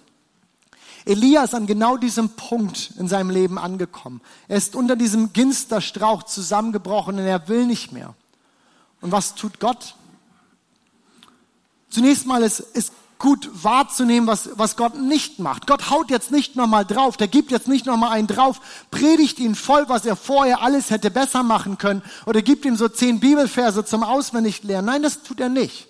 Elia 1.06 1.44
ist 1.44 1.54
an 1.54 1.68
genau 1.68 1.98
diesem 1.98 2.30
Punkt 2.30 2.92
in 2.98 3.08
seinem 3.08 3.30
Leben 3.30 3.60
angekommen. 3.60 4.22
Er 4.48 4.58
ist 4.58 4.76
unter 4.76 4.96
diesem 4.96 5.34
Ginsterstrauch 5.34 6.24
zusammengebrochen 6.24 7.20
und 7.20 7.26
er 7.26 7.48
will 7.48 7.66
nicht 7.68 7.92
mehr. 7.92 8.16
Und 9.02 9.12
was 9.12 9.36
tut 9.36 9.60
Gott? 9.60 9.96
Zunächst 11.90 12.26
mal 12.26 12.42
ist, 12.42 12.60
ist 12.60 12.92
gut 13.20 13.50
wahrzunehmen, 13.54 14.28
was, 14.28 14.50
was 14.56 14.76
Gott 14.76 15.00
nicht 15.00 15.40
macht. 15.40 15.68
Gott 15.68 15.90
haut 15.90 16.10
jetzt 16.10 16.32
nicht 16.32 16.56
nochmal 16.56 16.86
drauf, 16.86 17.18
der 17.18 17.28
gibt 17.28 17.52
jetzt 17.52 17.68
nicht 17.68 17.86
nochmal 17.86 18.12
einen 18.12 18.28
drauf, 18.28 18.60
predigt 18.92 19.40
ihn 19.40 19.56
voll, 19.56 19.88
was 19.88 20.06
er 20.06 20.16
vorher 20.16 20.62
alles 20.62 20.90
hätte 20.90 21.12
besser 21.12 21.44
machen 21.44 21.78
können 21.78 22.02
oder 22.26 22.42
gibt 22.42 22.66
ihm 22.66 22.76
so 22.76 22.90
zehn 22.90 23.20
Bibelverse 23.20 23.86
zum 23.86 24.04
Auswendiglernen. 24.04 24.86
Nein, 24.86 25.04
das 25.04 25.24
tut 25.24 25.40
er 25.40 25.50
nicht. 25.50 25.88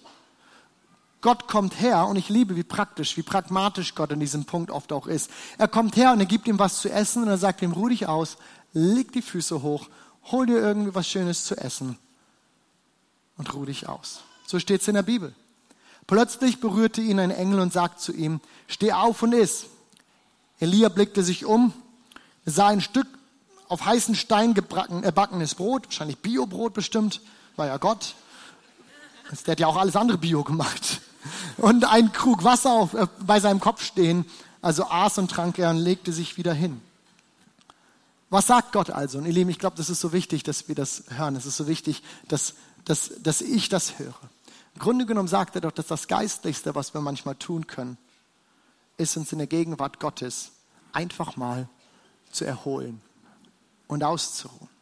Gott 1.26 1.48
kommt 1.48 1.82
her 1.82 2.06
und 2.06 2.18
ich 2.18 2.30
liebe, 2.30 2.56
wie 2.56 2.62
praktisch, 2.62 3.18
wie 3.18 3.24
pragmatisch 3.24 3.96
Gott 3.96 4.12
in 4.12 4.20
diesem 4.20 4.46
Punkt 4.46 4.70
oft 4.70 4.94
auch 4.94 5.08
ist. 5.08 5.32
Er 5.58 5.68
kommt 5.68 5.96
her 5.96 6.12
und 6.12 6.20
er 6.20 6.28
gibt 6.28 6.48
ihm 6.48 6.60
was 6.60 6.82
zu 6.82 6.92
essen 6.92 7.24
und 7.24 7.30
er 7.30 7.40
sagt 7.40 7.64
ihm, 7.64 7.72
ruh 7.72 7.90
dich 7.90 8.08
aus, 8.08 8.38
leg 8.74 9.12
die 9.12 9.24
Füße 9.24 9.64
hoch, 9.64 9.90
hol 10.26 10.46
dir 10.46 10.60
irgendwie 10.60 10.94
was 10.94 11.10
Schönes 11.10 11.44
zu 11.44 11.58
essen 11.58 11.98
und 13.38 13.52
ruh 13.56 13.66
dich 13.66 13.90
aus. 13.90 14.22
So 14.46 14.60
steht 14.60 14.82
es 14.82 14.88
in 14.88 14.94
der 14.94 15.02
Bibel. 15.02 15.34
Plötzlich 16.06 16.60
berührte 16.60 17.02
ihn 17.02 17.20
ein 17.20 17.32
Engel 17.32 17.60
und 17.60 17.74
sagte 17.74 18.00
zu 18.00 18.14
ihm, 18.14 18.40
steh 18.68 18.94
auf 18.94 19.24
und 19.24 19.34
iss. 19.34 19.66
Elia 20.60 20.90
blickte 20.90 21.24
sich 21.24 21.44
um, 21.44 21.74
sah 22.46 22.68
ein 22.68 22.82
Stück 22.82 23.08
auf 23.68 23.84
heißen 23.84 24.14
Stein 24.14 24.54
gebackenes 24.54 25.56
Brot, 25.56 25.88
wahrscheinlich 25.88 26.20
Biobrot 26.20 26.76
bestimmt, 26.76 27.20
war 27.56 27.66
ja 27.66 27.78
Gott. 27.78 28.14
Der 29.48 29.54
hat 29.54 29.60
ja 29.60 29.66
auch 29.66 29.78
alles 29.78 29.96
andere 29.96 30.20
Bio 30.20 30.44
gemacht 30.44 31.02
und 31.58 31.86
einen 31.86 32.12
Krug 32.12 32.44
Wasser 32.44 32.72
auf, 32.72 32.94
äh, 32.94 33.08
bei 33.26 33.40
seinem 33.40 33.60
Kopf 33.60 33.84
stehen. 33.84 34.26
Also 34.62 34.86
aß 34.86 35.20
und 35.20 35.30
trank 35.30 35.60
er 35.60 35.70
und 35.70 35.78
legte 35.78 36.12
sich 36.12 36.38
wieder 36.38 36.54
hin. 36.54 36.82
Was 38.30 38.48
sagt 38.48 38.72
Gott 38.72 38.90
also? 38.90 39.20
Und 39.20 39.26
ihr 39.26 39.34
Lieben, 39.34 39.50
ich 39.50 39.60
glaube, 39.60 39.78
das 39.78 39.90
ist 39.90 40.02
so 40.02 40.12
wichtig, 40.12 40.44
dass 40.44 40.68
wir 40.68 40.76
das 40.76 41.04
hören. 41.10 41.36
Es 41.36 41.46
ist 41.46 41.58
so 41.58 41.68
wichtig, 41.68 42.02
dass, 42.28 42.56
dass, 42.84 43.12
dass 43.22 43.42
ich 43.42 43.70
das 43.70 44.00
höre. 44.00 44.20
Im 44.74 44.82
Grunde 44.82 45.06
genommen 45.06 45.28
sagt 45.28 45.56
er 45.56 45.62
doch, 45.62 45.72
dass 45.72 45.88
das 45.88 46.08
Geistlichste, 46.08 46.76
was 46.76 46.94
wir 46.94 47.02
manchmal 47.02 47.36
tun 47.36 47.68
können, 47.68 47.98
ist 48.98 49.16
uns 49.16 49.32
in 49.32 49.38
der 49.38 49.48
Gegenwart 49.48 50.00
Gottes 50.00 50.52
einfach 50.92 51.38
mal 51.38 51.70
zu 52.32 52.46
erholen 52.46 53.02
und 53.88 54.04
auszuruhen. 54.04 54.75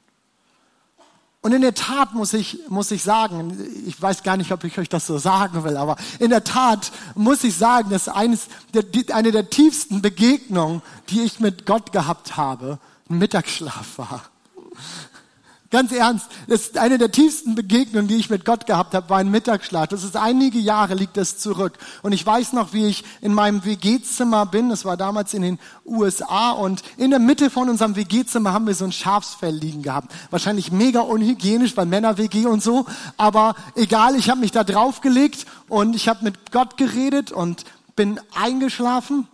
Und 1.44 1.52
in 1.52 1.62
der 1.62 1.74
Tat 1.74 2.14
muss 2.14 2.34
ich, 2.34 2.58
muss 2.70 2.90
ich 2.92 3.04
sagen, 3.04 3.58
ich 3.86 4.02
weiß 4.02 4.24
gar 4.24 4.38
nicht, 4.38 4.54
ob 4.54 4.64
ich 4.64 4.80
euch 4.80 4.88
das 4.88 5.06
so 5.06 5.18
sagen 5.18 5.66
will, 5.66 5.76
aber 5.76 5.98
in 6.20 6.30
der 6.30 6.46
Tat 6.46 6.94
muss 7.16 7.44
ich 7.44 7.58
sagen, 7.58 7.90
dass 7.90 8.08
eines 8.08 8.48
der, 8.74 8.86
eine 9.14 9.34
der 9.34 9.50
tiefsten 9.50 10.02
Begegnungen, 10.02 10.82
die 11.10 11.22
ich 11.22 11.42
mit 11.42 11.66
Gott 11.66 11.92
gehabt 11.92 12.38
habe, 12.38 12.80
ein 13.10 13.18
Mittagsschlaf 13.18 13.98
war. 13.98 14.24
Ganz 15.74 15.92
ernst, 15.92 16.28
das 16.48 16.62
ist 16.62 16.78
eine 16.78 17.00
der 17.00 17.10
tiefsten 17.10 17.56
Begegnungen, 17.56 18.08
die 18.08 18.18
ich 18.18 18.30
mit 18.30 18.46
Gott 18.46 18.68
gehabt 18.68 18.94
habe, 18.94 19.10
war 19.10 19.18
ein 19.18 19.32
Mittagsschlaf. 19.32 19.88
Das 19.88 20.04
ist 20.04 20.16
einige 20.16 20.60
Jahre 20.60 20.94
liegt 20.94 21.18
das 21.18 21.40
zurück. 21.40 21.80
Und 22.04 22.12
ich 22.12 22.24
weiß 22.24 22.54
noch, 22.54 22.74
wie 22.74 22.86
ich 22.86 23.04
in 23.22 23.34
meinem 23.34 23.66
WG-Zimmer 23.66 24.46
bin. 24.46 24.70
Das 24.70 24.86
war 24.86 24.98
damals 24.98 25.34
in 25.34 25.42
den 25.42 25.60
USA. 25.84 26.52
Und 26.52 26.84
in 26.96 27.10
der 27.10 27.18
Mitte 27.18 27.50
von 27.50 27.72
unserem 27.72 27.96
WG-Zimmer 27.96 28.54
haben 28.54 28.68
wir 28.68 28.76
so 28.76 28.86
ein 28.86 28.92
Schafsfell 28.92 29.56
liegen 29.56 29.82
gehabt. 29.82 30.14
Wahrscheinlich 30.30 30.72
mega 30.72 31.00
unhygienisch, 31.00 31.76
weil 31.76 31.88
Männer-WG 31.88 32.46
und 32.46 32.62
so. 32.62 32.86
Aber 33.18 33.56
egal, 33.74 34.16
ich 34.16 34.30
habe 34.30 34.42
mich 34.42 34.52
da 34.52 34.64
draufgelegt 34.64 35.48
und 35.70 35.96
ich 35.96 36.08
habe 36.08 36.24
mit 36.24 36.52
Gott 36.52 36.78
geredet 36.78 37.32
und 37.32 37.66
bin 37.96 38.20
eingeschlafen. 38.36 39.28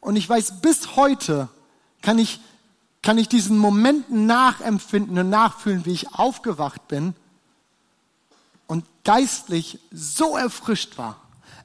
Und 0.00 0.16
ich 0.16 0.28
weiß, 0.28 0.60
bis 0.60 0.96
heute 0.96 1.48
kann 2.02 2.18
ich 2.18 2.40
kann 3.02 3.18
ich 3.18 3.28
diesen 3.28 3.58
Moment 3.58 4.10
nachempfinden 4.10 5.18
und 5.18 5.30
nachfühlen, 5.30 5.86
wie 5.86 5.92
ich 5.92 6.14
aufgewacht 6.14 6.88
bin 6.88 7.14
und 8.66 8.84
geistlich 9.04 9.78
so 9.90 10.36
erfrischt 10.36 10.98
war. 10.98 11.16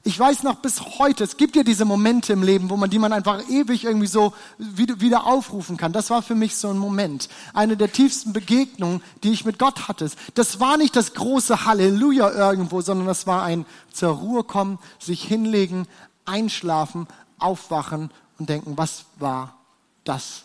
Ich 0.06 0.18
weiß 0.18 0.42
noch 0.42 0.56
bis 0.56 0.98
heute, 0.98 1.24
es 1.24 1.38
gibt 1.38 1.56
ja 1.56 1.62
diese 1.62 1.86
Momente 1.86 2.34
im 2.34 2.42
Leben, 2.42 2.68
wo 2.68 2.76
man, 2.76 2.90
die 2.90 2.98
man 2.98 3.14
einfach 3.14 3.48
ewig 3.48 3.84
irgendwie 3.84 4.06
so 4.06 4.34
wieder, 4.58 5.26
aufrufen 5.26 5.78
kann. 5.78 5.94
Das 5.94 6.10
war 6.10 6.20
für 6.20 6.34
mich 6.34 6.56
so 6.56 6.68
ein 6.68 6.76
Moment. 6.76 7.30
Eine 7.54 7.78
der 7.78 7.90
tiefsten 7.90 8.34
Begegnungen, 8.34 9.02
die 9.22 9.32
ich 9.32 9.46
mit 9.46 9.58
Gott 9.58 9.88
hatte. 9.88 10.10
Das 10.34 10.60
war 10.60 10.76
nicht 10.76 10.94
das 10.94 11.14
große 11.14 11.64
Halleluja 11.64 12.30
irgendwo, 12.30 12.82
sondern 12.82 13.06
das 13.06 13.26
war 13.26 13.44
ein 13.44 13.64
zur 13.94 14.10
Ruhe 14.10 14.44
kommen, 14.44 14.78
sich 14.98 15.24
hinlegen, 15.24 15.88
einschlafen, 16.26 17.08
aufwachen 17.38 18.10
und 18.38 18.50
denken, 18.50 18.76
was 18.76 19.06
war 19.18 19.56
das 20.04 20.44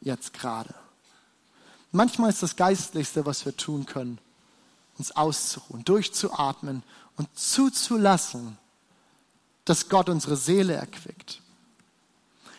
jetzt 0.00 0.32
gerade. 0.32 0.74
Manchmal 1.92 2.30
ist 2.30 2.42
das 2.42 2.56
Geistlichste, 2.56 3.26
was 3.26 3.44
wir 3.44 3.56
tun 3.56 3.86
können, 3.86 4.18
uns 4.98 5.12
auszuruhen, 5.12 5.84
durchzuatmen 5.84 6.82
und 7.16 7.28
zuzulassen, 7.38 8.58
dass 9.64 9.88
Gott 9.88 10.08
unsere 10.08 10.36
Seele 10.36 10.74
erquickt. 10.74 11.40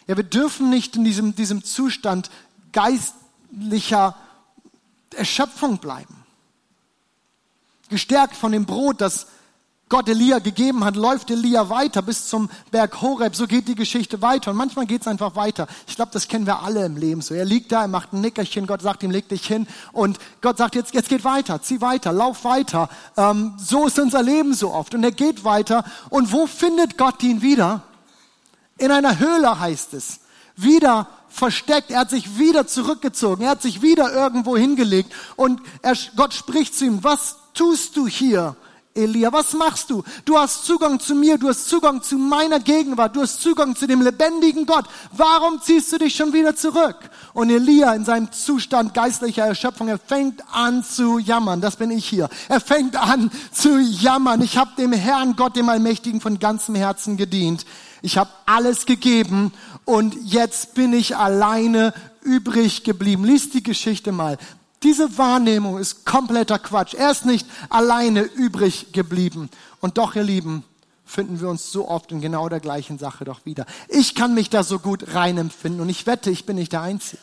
Ja, 0.08 0.18
wir 0.18 0.24
dürfen 0.24 0.70
nicht 0.70 0.96
in 0.96 1.04
diesem, 1.04 1.36
diesem 1.36 1.64
Zustand 1.64 2.30
geistlicher 2.72 4.16
Erschöpfung 5.14 5.80
bleiben. 5.80 6.26
Gestärkt 7.90 8.36
von 8.36 8.52
dem 8.52 8.66
Brot, 8.66 9.02
das 9.02 9.28
Gott 9.90 10.10
Elia 10.10 10.40
gegeben 10.40 10.84
hat, 10.84 10.98
läuft 10.98 11.32
Elia 11.32 11.70
weiter 11.70 12.02
bis 12.02 12.28
zum 12.28 12.50
Berg 12.72 13.02
Horeb. 13.02 13.36
So 13.36 13.48
geht 13.48 13.70
die 13.70 13.76
Geschichte 13.76 14.22
weiter. 14.22 14.52
Und 14.52 14.58
manchmal 14.58 14.86
geht 14.86 15.02
es 15.02 15.08
einfach 15.08 15.36
weiter. 15.38 15.68
Ich 15.88 15.96
glaube, 15.96 16.12
das 16.12 16.28
kennen 16.28 16.46
wir 16.46 16.62
alle 16.62 16.86
im 16.86 16.98
Leben 16.98 17.22
so. 17.22 17.34
Er 17.34 17.46
liegt 17.46 17.72
da, 17.72 17.84
er 17.84 17.88
macht 17.88 18.12
ein 18.12 18.20
Nickerchen, 18.20 18.68
Gott 18.68 18.82
sagt 18.82 19.04
ihm, 19.04 19.12
leg 19.12 19.30
dich 19.30 19.48
hin. 19.48 19.66
Und 19.94 20.20
Gott 20.42 20.58
sagt, 20.58 20.76
jetzt, 20.76 20.94
jetzt 20.94 21.08
geht 21.08 21.24
weiter, 21.24 21.62
zieh 21.62 21.80
weiter, 21.80 22.12
lauf 22.12 22.44
weiter. 22.44 22.90
Ähm, 23.16 23.54
so 23.58 23.88
ist 23.88 23.98
unser 23.98 24.22
Leben 24.22 24.54
so 24.54 24.74
oft. 24.74 24.94
Und 24.94 25.06
er 25.06 25.14
geht 25.14 25.46
weiter. 25.46 25.86
Und 26.10 26.34
wo 26.34 26.48
findet 26.48 26.98
Gott 26.98 27.24
ihn 27.24 27.42
wieder? 27.42 27.84
In 28.78 28.92
einer 28.92 29.20
Höhle 29.20 29.58
heißt 29.58 29.94
es. 29.94 30.20
Wieder 30.58 31.08
versteckt. 31.30 31.92
Er 31.92 32.00
hat 32.00 32.10
sich 32.10 32.38
wieder 32.38 32.68
zurückgezogen. 32.68 33.44
Er 33.44 33.52
hat 33.52 33.62
sich 33.62 33.82
wieder 33.82 34.12
irgendwo 34.12 34.58
hingelegt. 34.58 35.14
Und 35.38 35.62
er, 35.82 35.96
Gott 36.18 36.34
spricht 36.34 36.76
zu 36.76 36.84
ihm, 36.84 37.06
was 37.06 37.38
tust 37.54 37.96
du 37.96 38.06
hier? 38.06 38.58
Elia, 38.98 39.32
was 39.32 39.54
machst 39.54 39.90
du? 39.90 40.04
Du 40.26 40.38
hast 40.38 40.66
Zugang 40.66 41.00
zu 41.00 41.16
mir, 41.16 41.38
du 41.38 41.48
hast 41.48 41.68
Zugang 41.68 42.02
zu 42.02 42.18
meiner 42.18 42.60
Gegenwart, 42.60 43.16
du 43.16 43.22
hast 43.22 43.42
Zugang 43.42 43.76
zu 43.76 43.88
dem 43.88 44.02
lebendigen 44.02 44.66
Gott. 44.66 44.86
Warum 45.12 45.62
ziehst 45.62 45.92
du 45.94 45.98
dich 45.98 46.16
schon 46.16 46.34
wieder 46.34 46.56
zurück? 46.56 46.98
Und 47.34 47.50
Elia 47.50 47.94
in 47.94 48.06
seinem 48.06 48.32
Zustand 48.32 48.94
geistlicher 48.94 49.46
Erschöpfung, 49.46 49.88
er 49.88 50.00
fängt 50.00 50.44
an 50.52 50.84
zu 50.84 51.20
jammern. 51.20 51.62
Das 51.62 51.76
bin 51.76 51.92
ich 51.92 52.06
hier. 52.06 52.30
Er 52.50 52.60
fängt 52.60 52.96
an 52.96 53.32
zu 53.52 53.80
jammern. 53.80 54.42
Ich 54.42 54.58
habe 54.58 54.72
dem 54.78 54.92
Herrn 54.92 55.36
Gott, 55.36 55.56
dem 55.56 55.70
Allmächtigen, 55.70 56.20
von 56.20 56.40
ganzem 56.40 56.76
Herzen 56.76 57.18
gedient. 57.18 57.66
Ich 58.02 58.18
habe 58.18 58.30
alles 58.46 58.86
gegeben 58.86 59.54
und 59.86 60.16
jetzt 60.24 60.74
bin 60.74 60.94
ich 60.94 61.16
alleine 61.16 61.94
übrig 62.22 62.84
geblieben. 62.84 63.24
Lies 63.24 63.50
die 63.50 63.64
Geschichte 63.64 64.12
mal. 64.12 64.38
Diese 64.84 65.18
Wahrnehmung 65.18 65.80
ist 65.80 66.06
kompletter 66.06 66.60
Quatsch. 66.60 66.94
Er 66.94 67.12
ist 67.12 67.26
nicht 67.26 67.48
alleine 67.70 68.22
übrig 68.22 68.94
geblieben. 68.94 69.50
Und 69.80 69.98
doch, 69.98 70.16
ihr 70.16 70.24
Lieben, 70.24 70.64
finden 71.08 71.40
wir 71.40 71.50
uns 71.50 71.72
so 71.72 71.88
oft 71.88 72.12
in 72.12 72.22
genau 72.22 72.50
der 72.50 72.60
gleichen 72.60 73.00
Sache 73.00 73.26
doch 73.26 73.46
wieder. 73.46 73.66
Ich 73.88 74.14
kann 74.14 74.34
mich 74.34 74.50
da 74.50 74.64
so 74.64 74.78
gut 74.78 75.16
reinempfinden 75.16 75.82
und 75.82 75.90
ich 75.90 76.06
wette, 76.06 76.30
ich 76.30 76.46
bin 76.46 76.58
nicht 76.58 76.74
der 76.74 76.82
Einzige. 76.82 77.22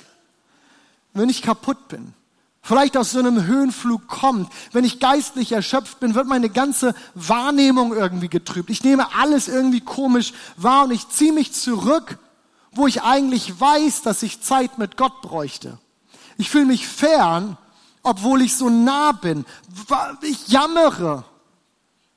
Wenn 1.12 1.28
ich 1.28 1.42
kaputt 1.42 1.88
bin, 1.88 2.14
vielleicht 2.62 2.96
aus 2.96 3.12
so 3.12 3.18
einem 3.18 3.44
Höhenflug 3.46 4.08
kommt, 4.08 4.50
wenn 4.72 4.84
ich 4.84 4.98
geistlich 4.98 5.52
erschöpft 5.52 6.00
bin, 6.00 6.14
wird 6.14 6.26
meine 6.26 6.48
ganze 6.48 6.94
Wahrnehmung 7.14 7.94
irgendwie 7.94 8.28
getrübt. 8.28 8.70
Ich 8.70 8.82
nehme 8.82 9.14
alles 9.14 9.46
irgendwie 9.48 9.82
komisch 9.82 10.32
wahr 10.56 10.84
und 10.84 10.90
ich 10.90 11.08
ziehe 11.10 11.32
mich 11.32 11.52
zurück, 11.52 12.18
wo 12.72 12.86
ich 12.88 13.02
eigentlich 13.02 13.60
weiß, 13.60 14.02
dass 14.02 14.22
ich 14.22 14.40
Zeit 14.40 14.78
mit 14.78 14.96
Gott 14.96 15.20
bräuchte. 15.20 15.78
Ich 16.36 16.50
fühle 16.50 16.66
mich 16.66 16.86
fern, 16.86 17.56
obwohl 18.02 18.42
ich 18.42 18.56
so 18.56 18.68
nah 18.68 19.12
bin. 19.12 19.44
Ich 20.22 20.48
jammere. 20.48 21.24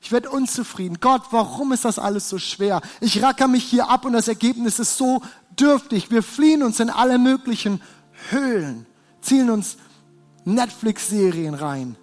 Ich 0.00 0.12
werde 0.12 0.30
unzufrieden. 0.30 0.98
Gott, 1.00 1.22
warum 1.30 1.72
ist 1.72 1.84
das 1.84 1.98
alles 1.98 2.28
so 2.28 2.38
schwer? 2.38 2.80
Ich 3.00 3.22
racker 3.22 3.48
mich 3.48 3.64
hier 3.64 3.90
ab 3.90 4.04
und 4.04 4.12
das 4.12 4.28
Ergebnis 4.28 4.78
ist 4.78 4.96
so 4.96 5.22
dürftig. 5.58 6.10
Wir 6.10 6.22
fliehen 6.22 6.62
uns 6.62 6.78
in 6.80 6.90
alle 6.90 7.18
möglichen 7.18 7.82
Höhlen, 8.30 8.86
zielen 9.20 9.50
uns 9.50 9.76
Netflix-Serien 10.44 11.54
rein, 11.54 11.96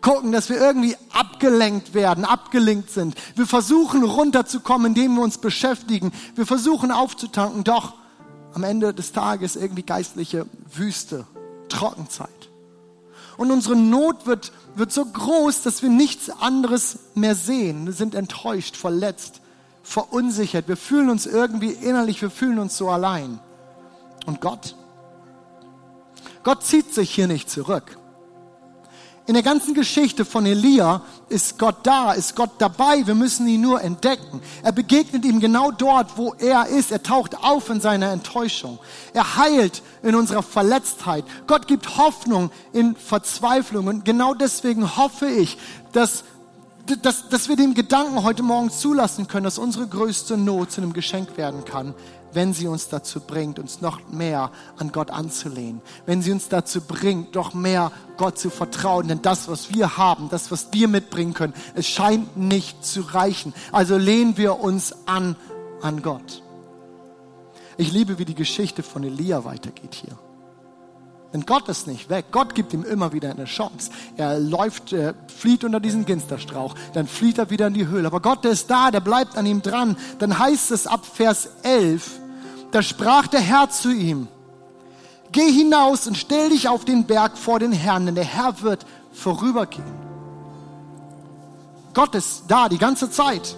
gucken, 0.00 0.30
dass 0.30 0.48
wir 0.50 0.58
irgendwie 0.58 0.96
abgelenkt 1.12 1.94
werden, 1.94 2.24
abgelenkt 2.24 2.90
sind. 2.90 3.16
Wir 3.34 3.46
versuchen 3.46 4.04
runterzukommen, 4.04 4.88
indem 4.88 5.14
wir 5.14 5.22
uns 5.22 5.38
beschäftigen. 5.38 6.12
Wir 6.34 6.46
versuchen 6.46 6.92
aufzutanken, 6.92 7.64
doch 7.64 7.94
am 8.56 8.64
Ende 8.64 8.94
des 8.94 9.12
Tages 9.12 9.54
irgendwie 9.54 9.82
geistliche 9.82 10.46
Wüste, 10.72 11.26
Trockenzeit. 11.68 12.30
Und 13.36 13.50
unsere 13.50 13.76
Not 13.76 14.24
wird, 14.24 14.50
wird 14.76 14.90
so 14.90 15.04
groß, 15.04 15.60
dass 15.60 15.82
wir 15.82 15.90
nichts 15.90 16.30
anderes 16.30 17.00
mehr 17.14 17.34
sehen. 17.34 17.84
Wir 17.84 17.92
sind 17.92 18.14
enttäuscht, 18.14 18.74
verletzt, 18.74 19.42
verunsichert. 19.82 20.68
Wir 20.68 20.78
fühlen 20.78 21.10
uns 21.10 21.26
irgendwie 21.26 21.70
innerlich, 21.70 22.22
wir 22.22 22.30
fühlen 22.30 22.58
uns 22.58 22.78
so 22.78 22.88
allein. 22.88 23.40
Und 24.24 24.40
Gott? 24.40 24.74
Gott 26.42 26.64
zieht 26.64 26.94
sich 26.94 27.10
hier 27.10 27.26
nicht 27.26 27.50
zurück. 27.50 27.98
In 29.28 29.34
der 29.34 29.42
ganzen 29.42 29.74
Geschichte 29.74 30.24
von 30.24 30.46
Elia 30.46 31.02
ist 31.28 31.58
Gott 31.58 31.78
da, 31.82 32.12
ist 32.12 32.36
Gott 32.36 32.50
dabei. 32.58 33.04
Wir 33.04 33.16
müssen 33.16 33.48
ihn 33.48 33.60
nur 33.60 33.82
entdecken. 33.82 34.40
Er 34.62 34.70
begegnet 34.70 35.24
ihm 35.24 35.40
genau 35.40 35.72
dort, 35.72 36.16
wo 36.16 36.34
er 36.34 36.68
ist. 36.68 36.92
Er 36.92 37.02
taucht 37.02 37.36
auf 37.42 37.68
in 37.68 37.80
seiner 37.80 38.12
Enttäuschung. 38.12 38.78
Er 39.14 39.36
heilt 39.36 39.82
in 40.04 40.14
unserer 40.14 40.44
Verletztheit. 40.44 41.24
Gott 41.48 41.66
gibt 41.66 41.98
Hoffnung 41.98 42.52
in 42.72 42.94
Verzweiflung. 42.94 43.88
Und 43.88 44.04
genau 44.04 44.32
deswegen 44.32 44.96
hoffe 44.96 45.26
ich, 45.26 45.58
dass, 45.90 46.22
dass, 47.02 47.28
dass 47.28 47.48
wir 47.48 47.56
den 47.56 47.74
Gedanken 47.74 48.22
heute 48.22 48.44
Morgen 48.44 48.70
zulassen 48.70 49.26
können, 49.26 49.42
dass 49.42 49.58
unsere 49.58 49.88
größte 49.88 50.36
Not 50.36 50.70
zu 50.70 50.80
einem 50.80 50.92
Geschenk 50.92 51.36
werden 51.36 51.64
kann, 51.64 51.94
wenn 52.36 52.52
sie 52.52 52.68
uns 52.68 52.88
dazu 52.88 53.20
bringt, 53.20 53.58
uns 53.58 53.80
noch 53.80 54.08
mehr 54.10 54.52
an 54.76 54.92
Gott 54.92 55.10
anzulehnen. 55.10 55.80
Wenn 56.04 56.20
sie 56.20 56.32
uns 56.32 56.48
dazu 56.50 56.82
bringt, 56.82 57.34
doch 57.34 57.54
mehr 57.54 57.90
Gott 58.18 58.38
zu 58.38 58.50
vertrauen. 58.50 59.08
Denn 59.08 59.22
das, 59.22 59.48
was 59.48 59.74
wir 59.74 59.96
haben, 59.96 60.28
das, 60.28 60.50
was 60.50 60.68
wir 60.70 60.86
mitbringen 60.86 61.32
können, 61.32 61.54
es 61.74 61.88
scheint 61.88 62.36
nicht 62.36 62.84
zu 62.84 63.00
reichen. 63.00 63.54
Also 63.72 63.96
lehnen 63.96 64.36
wir 64.36 64.60
uns 64.60 64.94
an, 65.06 65.34
an 65.80 66.02
Gott. 66.02 66.42
Ich 67.78 67.90
liebe, 67.92 68.18
wie 68.18 68.26
die 68.26 68.34
Geschichte 68.34 68.82
von 68.82 69.02
Elia 69.02 69.46
weitergeht 69.46 69.94
hier. 69.94 70.18
Denn 71.32 71.46
Gott 71.46 71.68
ist 71.70 71.86
nicht 71.86 72.10
weg. 72.10 72.26
Gott 72.32 72.54
gibt 72.54 72.74
ihm 72.74 72.84
immer 72.84 73.14
wieder 73.14 73.30
eine 73.30 73.46
Chance. 73.46 73.90
Er 74.18 74.38
läuft, 74.38 74.92
er 74.92 75.14
flieht 75.26 75.64
unter 75.64 75.80
diesen 75.80 76.04
Ginsterstrauch, 76.04 76.74
dann 76.92 77.06
flieht 77.06 77.38
er 77.38 77.48
wieder 77.48 77.66
in 77.66 77.74
die 77.74 77.88
Höhle. 77.88 78.06
Aber 78.06 78.20
Gott 78.20 78.44
der 78.44 78.52
ist 78.52 78.70
da, 78.70 78.90
der 78.90 79.00
bleibt 79.00 79.38
an 79.38 79.46
ihm 79.46 79.62
dran. 79.62 79.96
Dann 80.18 80.38
heißt 80.38 80.70
es 80.70 80.86
ab 80.86 81.04
Vers 81.06 81.48
11, 81.62 82.20
da 82.76 82.82
sprach 82.82 83.26
der 83.26 83.40
Herr 83.40 83.70
zu 83.70 83.90
ihm, 83.90 84.28
geh 85.32 85.50
hinaus 85.50 86.06
und 86.06 86.14
stell 86.14 86.50
dich 86.50 86.68
auf 86.68 86.84
den 86.84 87.06
Berg 87.06 87.38
vor 87.38 87.58
den 87.58 87.72
Herrn, 87.72 88.04
denn 88.04 88.14
der 88.14 88.24
Herr 88.24 88.60
wird 88.60 88.84
vorübergehen. 89.14 89.94
Gott 91.94 92.14
ist 92.14 92.44
da 92.48 92.68
die 92.68 92.76
ganze 92.76 93.10
Zeit. 93.10 93.56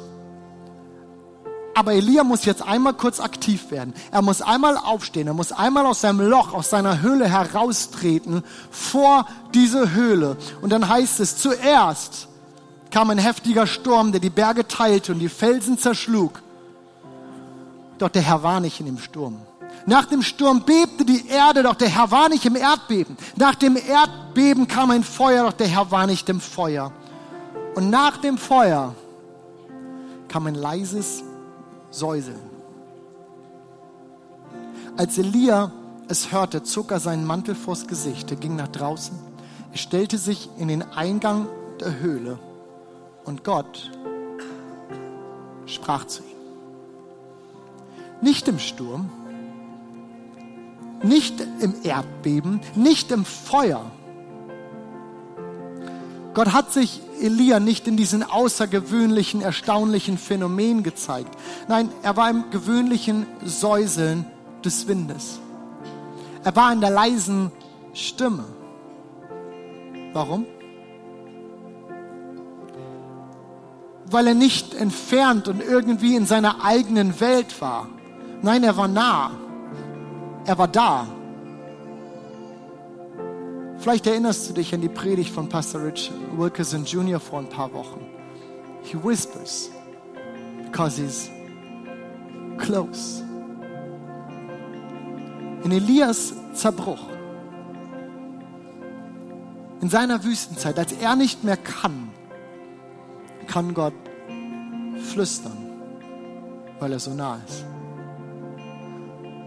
Aber 1.75 1.95
Elia 1.95 2.23
muss 2.23 2.45
jetzt 2.45 2.63
einmal 2.63 2.95
kurz 2.95 3.19
aktiv 3.19 3.73
werden. 3.73 3.93
Er 4.13 4.23
muss 4.23 4.41
einmal 4.41 4.77
aufstehen. 4.77 5.27
Er 5.27 5.35
muss 5.35 5.51
einmal 5.51 5.87
aus 5.87 6.01
seinem 6.01 6.21
Loch, 6.21 6.55
aus 6.55 6.71
seiner 6.71 7.03
Höhle 7.03 7.29
heraustreten 7.29 8.45
vor 8.71 9.27
diese 9.53 9.95
Höhle. 9.95 10.37
Und 10.63 10.71
dann 10.71 10.89
heißt 10.89 11.19
es, 11.19 11.39
zuerst 11.39 12.29
kam 12.93 13.11
ein 13.11 13.19
heftiger 13.19 13.67
Sturm, 13.67 14.13
der 14.13 14.21
die 14.21 14.31
Berge 14.31 14.69
teilte 14.69 15.13
und 15.13 15.19
die 15.19 15.29
Felsen 15.29 15.77
zerschlug. 15.77 16.41
Doch 17.99 18.09
der 18.09 18.23
Herr 18.23 18.43
war 18.43 18.61
nicht 18.61 18.81
in 18.81 18.87
dem 18.87 18.99
Sturm. 18.99 19.41
Nach 19.87 20.05
dem 20.05 20.23
Sturm 20.23 20.65
bebte 20.65 21.05
die 21.05 21.29
Erde, 21.29 21.63
doch 21.63 21.75
der 21.75 21.89
Herr 21.89 22.11
war 22.11 22.29
nicht 22.29 22.45
im 22.45 22.57
Erdbeben. 22.57 23.17
Nach 23.37 23.55
dem 23.55 23.77
Erdbeben 23.77 24.69
kam 24.69 24.91
ein 24.91 25.03
Feuer, 25.03 25.45
doch 25.45 25.53
der 25.53 25.67
Herr 25.67 25.91
war 25.91 26.07
nicht 26.07 26.29
im 26.29 26.41
Feuer. 26.41 26.93
Und 27.75 27.91
nach 27.91 28.19
dem 28.19 28.39
Feuer 28.39 28.95
kam 30.29 30.47
ein 30.47 30.55
leises 30.55 31.23
Säuseln. 31.91 32.41
Als 34.97 35.17
Elia 35.17 35.73
es 36.09 36.33
hörte, 36.33 36.63
zog 36.63 36.91
er 36.91 37.01
seinen 37.01 37.25
Mantel 37.25 37.55
vors 37.55 37.87
Gesicht. 37.87 38.31
Er 38.31 38.37
ging 38.37 38.57
nach 38.57 38.69
draußen. 38.69 39.17
Er 39.73 39.79
stellte 39.79 40.19
sich 40.19 40.49
in 40.59 40.69
den 40.69 40.83
Eingang 40.83 41.49
der 41.81 42.01
Höhle. 42.01 42.39
Und 43.25 43.45
Gott 43.45 43.91
sprach 45.67 46.07
zu 46.07 46.23
ihm. 46.23 46.38
Nicht 48.21 48.49
im 48.49 48.59
Sturm, 48.59 49.11
nicht 51.03 51.41
im 51.61 51.75
Erdbeben, 51.83 52.61
nicht 52.75 53.13
im 53.13 53.25
Feuer. 53.25 53.85
Gott 56.35 56.53
hat 56.53 56.73
sich 56.73 57.01
Elia 57.21 57.59
nicht 57.59 57.89
in 57.89 57.97
diesen 57.97 58.23
außergewöhnlichen, 58.23 59.41
erstaunlichen 59.41 60.19
Phänomen 60.19 60.83
gezeigt. 60.83 61.37
Nein, 61.69 61.91
er 62.03 62.17
war 62.17 62.31
im 62.31 62.51
gewöhnlichen 62.51 63.27
Säuseln 63.45 64.27
des 64.65 64.87
Windes. 64.87 65.41
Er 66.45 66.55
war 66.55 66.73
in 66.73 66.81
der 66.81 66.91
leisen 66.91 67.51
Stimme. 67.93 68.45
Warum? 70.13 70.47
Weil 74.11 74.29
er 74.29 74.35
nicht 74.35 74.75
entfernt 74.75 75.49
und 75.49 75.61
irgendwie 75.61 76.17
in 76.17 76.25
seiner 76.25 76.65
eigenen 76.65 77.21
Welt 77.21 77.61
war. 77.61 77.89
Nein, 78.43 78.63
er 78.63 78.77
war 78.77 78.89
nah. 78.89 79.31
Er 80.45 80.57
war 80.57 80.69
da. 80.69 81.07
Vielleicht 83.79 84.07
erinnerst 84.07 84.49
du 84.49 84.55
dich 84.55 84.75
an 84.75 84.81
die 84.81 84.89
Predigt 84.89 85.31
von 85.33 85.49
Pastor 85.49 85.85
Rich 85.85 86.11
Wilkerson 86.37 86.85
Jr. 86.85 87.21
vor 87.21 87.41
ein 87.41 87.49
paar 87.49 87.73
Wochen. 87.73 88.01
He 88.83 88.97
whispers 89.03 89.71
because 90.65 91.01
he's 91.01 91.31
close. 92.59 93.23
In 95.65 95.73
Elias 95.73 96.35
Zerbruch, 96.55 97.01
in 99.81 99.89
seiner 99.89 100.23
Wüstenzeit, 100.23 100.79
als 100.79 100.93
er 100.93 101.15
nicht 101.17 101.45
mehr 101.45 101.57
kann, 101.57 102.11
kann 103.47 103.75
Gott 103.75 103.95
flüstern, 105.13 105.57
weil 106.79 106.93
er 106.93 106.99
so 106.99 107.13
nah 107.15 107.41
ist. 107.47 107.65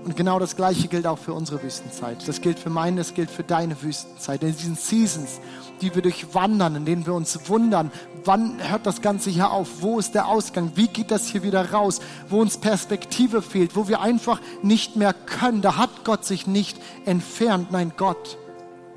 Und 0.03 0.15
genau 0.15 0.39
das 0.39 0.55
Gleiche 0.55 0.87
gilt 0.87 1.05
auch 1.05 1.19
für 1.19 1.33
unsere 1.33 1.61
Wüstenzeit. 1.61 2.27
Das 2.27 2.41
gilt 2.41 2.57
für 2.57 2.71
meine, 2.71 2.97
das 2.97 3.13
gilt 3.13 3.29
für 3.29 3.43
deine 3.43 3.79
Wüstenzeit. 3.83 4.41
In 4.41 4.55
diesen 4.55 4.75
Seasons, 4.75 5.39
die 5.79 5.93
wir 5.93 6.01
durchwandern, 6.01 6.75
in 6.75 6.85
denen 6.85 7.05
wir 7.05 7.13
uns 7.13 7.47
wundern, 7.47 7.91
wann 8.25 8.57
hört 8.67 8.87
das 8.87 9.01
Ganze 9.03 9.29
hier 9.29 9.51
auf? 9.51 9.81
Wo 9.81 9.99
ist 9.99 10.15
der 10.15 10.27
Ausgang? 10.27 10.71
Wie 10.73 10.87
geht 10.87 11.11
das 11.11 11.27
hier 11.27 11.43
wieder 11.43 11.71
raus? 11.71 11.99
Wo 12.29 12.41
uns 12.41 12.57
Perspektive 12.57 13.43
fehlt, 13.43 13.75
wo 13.75 13.87
wir 13.87 14.01
einfach 14.01 14.41
nicht 14.63 14.95
mehr 14.95 15.13
können. 15.13 15.61
Da 15.61 15.77
hat 15.77 16.03
Gott 16.03 16.25
sich 16.25 16.47
nicht 16.47 16.79
entfernt. 17.05 17.71
Nein, 17.71 17.93
Gott 17.95 18.39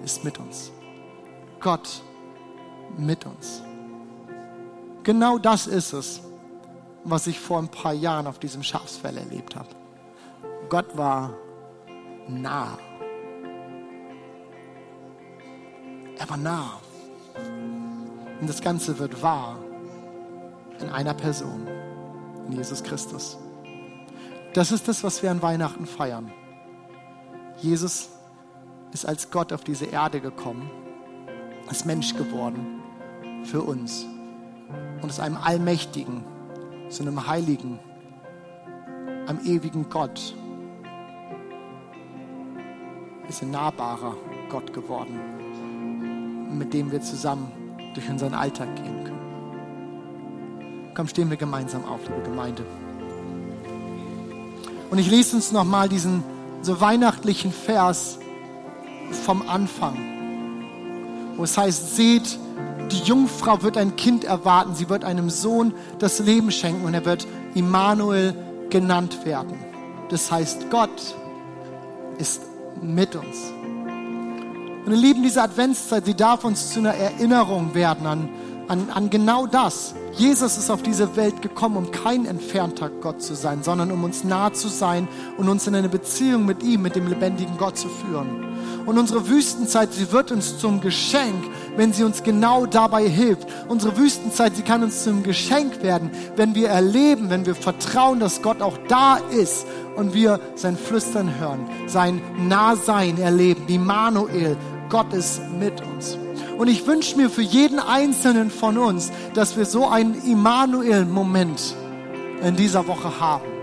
ist 0.03 0.25
mit 0.25 0.39
uns. 0.39 0.73
Gott 1.61 2.03
mit 2.97 3.27
uns. 3.27 3.63
Genau 5.03 5.37
das 5.37 5.67
ist 5.67 5.93
es, 5.93 6.23
was 7.05 7.27
ich 7.27 7.39
vor 7.39 7.59
ein 7.59 7.69
paar 7.69 7.93
Jahren 7.93 8.27
auf 8.27 8.39
diesem 8.39 8.63
Schafsfell 8.63 9.19
erlebt 9.19 9.55
habe. 9.55 9.69
Gott 10.69 10.97
war 10.97 11.35
nah. 12.29 12.79
Er 16.19 16.31
war 16.31 16.37
nah. 16.37 16.81
Und 18.41 18.49
das 18.49 18.61
Ganze 18.61 18.99
wird 18.99 19.23
wahr 19.23 19.59
in 20.81 20.89
einer 20.89 21.15
Person, 21.15 21.67
in 22.47 22.53
Jesus 22.53 22.83
Christus. 22.83 23.39
Das 24.53 24.71
ist 24.73 24.89
das, 24.89 25.03
was 25.03 25.23
wir 25.23 25.31
an 25.31 25.43
Weihnachten 25.43 25.87
feiern. 25.87 26.31
Jesus 27.59 28.09
ist 28.93 29.07
als 29.07 29.31
Gott 29.31 29.53
auf 29.53 29.65
diese 29.65 29.87
Erde 29.87 30.21
gekommen, 30.21 30.71
ist 31.71 31.87
Mensch 31.87 32.15
geworden 32.15 32.83
für 33.45 33.63
uns 33.63 34.07
und 35.03 35.09
ist 35.09 35.21
einem 35.21 35.37
Allmächtigen, 35.37 36.25
zu 36.89 37.03
einem 37.03 37.27
Heiligen, 37.27 37.79
einem 39.27 39.41
ewigen 39.45 39.89
Gott 39.89 40.35
ist 43.29 43.43
ein 43.43 43.51
nahbarer 43.51 44.17
Gott 44.51 44.73
geworden, 44.73 45.19
mit 46.57 46.73
dem 46.75 46.93
wir 46.93 47.01
zusammen 47.01 47.51
durch 47.95 48.09
unseren 48.09 48.35
Alltag 48.35 48.75
gehen 48.77 49.05
können. 49.05 49.15
Komm, 50.95 51.09
stehen 51.09 51.31
wir 51.31 51.37
gemeinsam 51.37 51.85
auf, 51.85 52.01
liebe 52.09 52.23
Gemeinde. 52.23 52.65
Und 54.91 54.99
ich 54.99 55.11
lese 55.11 55.37
uns 55.37 55.51
nochmal 55.51 55.89
diesen 55.89 56.23
so 56.63 56.81
weihnachtlichen 56.81 57.53
Vers 57.53 58.19
vom 59.25 59.49
Anfang, 59.49 59.97
wo 61.37 61.45
es 61.45 61.59
heißt, 61.59 61.97
seht, 61.97 62.39
die 62.93 62.99
Jungfrau 62.99 63.63
wird 63.63 63.77
ein 63.77 63.97
Kind 63.97 64.25
erwarten, 64.25 64.75
sie 64.75 64.89
wird 64.89 65.05
einem 65.05 65.31
Sohn 65.31 65.75
das 65.99 66.21
Leben 66.21 66.51
schenken 66.53 66.85
und 66.85 66.95
er 66.95 67.05
wird 67.05 67.27
Immanuel 67.55 68.35
genannt 68.71 69.25
werden. 69.25 69.59
Das 70.11 70.31
heißt, 70.31 70.71
Gott 70.71 71.15
ist 72.19 72.43
mit 72.85 73.17
uns. 73.17 73.53
Und 74.85 74.93
ihr 74.93 74.99
Lieben, 74.99 75.23
diese 75.23 75.43
Adventszeit, 75.43 76.05
sie 76.05 76.15
darf 76.15 76.45
uns 76.45 76.73
zu 76.73 76.81
einer 76.81 76.95
Erinnerung 76.95 77.75
werden 77.75 78.07
an, 78.07 78.29
an, 78.69 78.91
an 78.91 79.11
genau 79.11 79.47
das. 79.47 79.95
Jesus 80.13 80.59
ist 80.59 80.71
auf 80.71 80.83
diese 80.83 81.17
Welt 81.17 81.41
gekommen, 81.43 81.77
um 81.77 81.91
kein 81.91 82.27
entfernter 82.27 82.91
Gott 82.91 83.23
zu 83.23 83.35
sein, 83.35 83.63
sondern 83.63 83.91
um 83.91 84.05
uns 84.05 84.25
nah 84.25 84.53
zu 84.53 84.69
sein 84.69 85.09
und 85.39 85.49
uns 85.49 85.67
in 85.67 85.75
eine 85.75 85.89
Beziehung 85.89 86.45
mit 86.45 86.63
ihm, 86.63 86.83
mit 86.83 86.97
dem 86.97 87.07
lebendigen 87.07 87.57
Gott 87.57 87.79
zu 87.79 87.89
führen. 87.89 88.54
Und 88.87 88.99
unsere 88.99 89.29
Wüstenzeit, 89.29 89.93
sie 89.93 90.13
wird 90.13 90.31
uns 90.31 90.59
zum 90.59 90.81
Geschenk, 90.81 91.43
wenn 91.77 91.93
sie 91.93 92.05
uns 92.05 92.23
genau 92.23 92.67
dabei 92.67 93.09
hilft. 93.09 93.49
Unsere 93.69 93.97
Wüstenzeit, 93.97 94.57
sie 94.57 94.63
kann 94.63 94.83
uns 94.83 95.05
zum 95.05 95.23
Geschenk 95.23 95.83
werden, 95.83 96.11
wenn 96.37 96.55
wir 96.55 96.69
erleben, 96.69 97.31
wenn 97.31 97.47
wir 97.47 97.55
vertrauen, 97.55 98.21
dass 98.21 98.43
Gott 98.43 98.61
auch 98.61 98.77
da 98.89 99.17
ist 99.17 99.67
und 99.97 100.13
wir 100.13 100.39
sein 100.55 100.77
Flüstern 100.77 101.39
hören, 101.39 101.67
sein 101.87 102.21
Nahsein 102.47 103.19
erleben, 103.19 103.67
die 103.67 103.79
Manuel, 103.79 104.57
Gott 104.91 105.13
ist 105.15 105.41
mit 105.59 105.81
uns. 105.81 106.19
Und 106.59 106.69
ich 106.69 106.87
wünsche 106.87 107.17
mir 107.17 107.31
für 107.31 107.43
jeden 107.43 107.81
Einzelnen 107.81 108.51
von 108.51 108.79
uns, 108.79 109.11
dass 109.35 109.57
wir 109.57 109.65
so 109.65 109.89
einen 109.89 110.15
Immanuel-Moment 110.25 111.75
in 112.43 112.57
dieser 112.57 112.87
Woche 112.87 113.19
haben. 113.19 113.54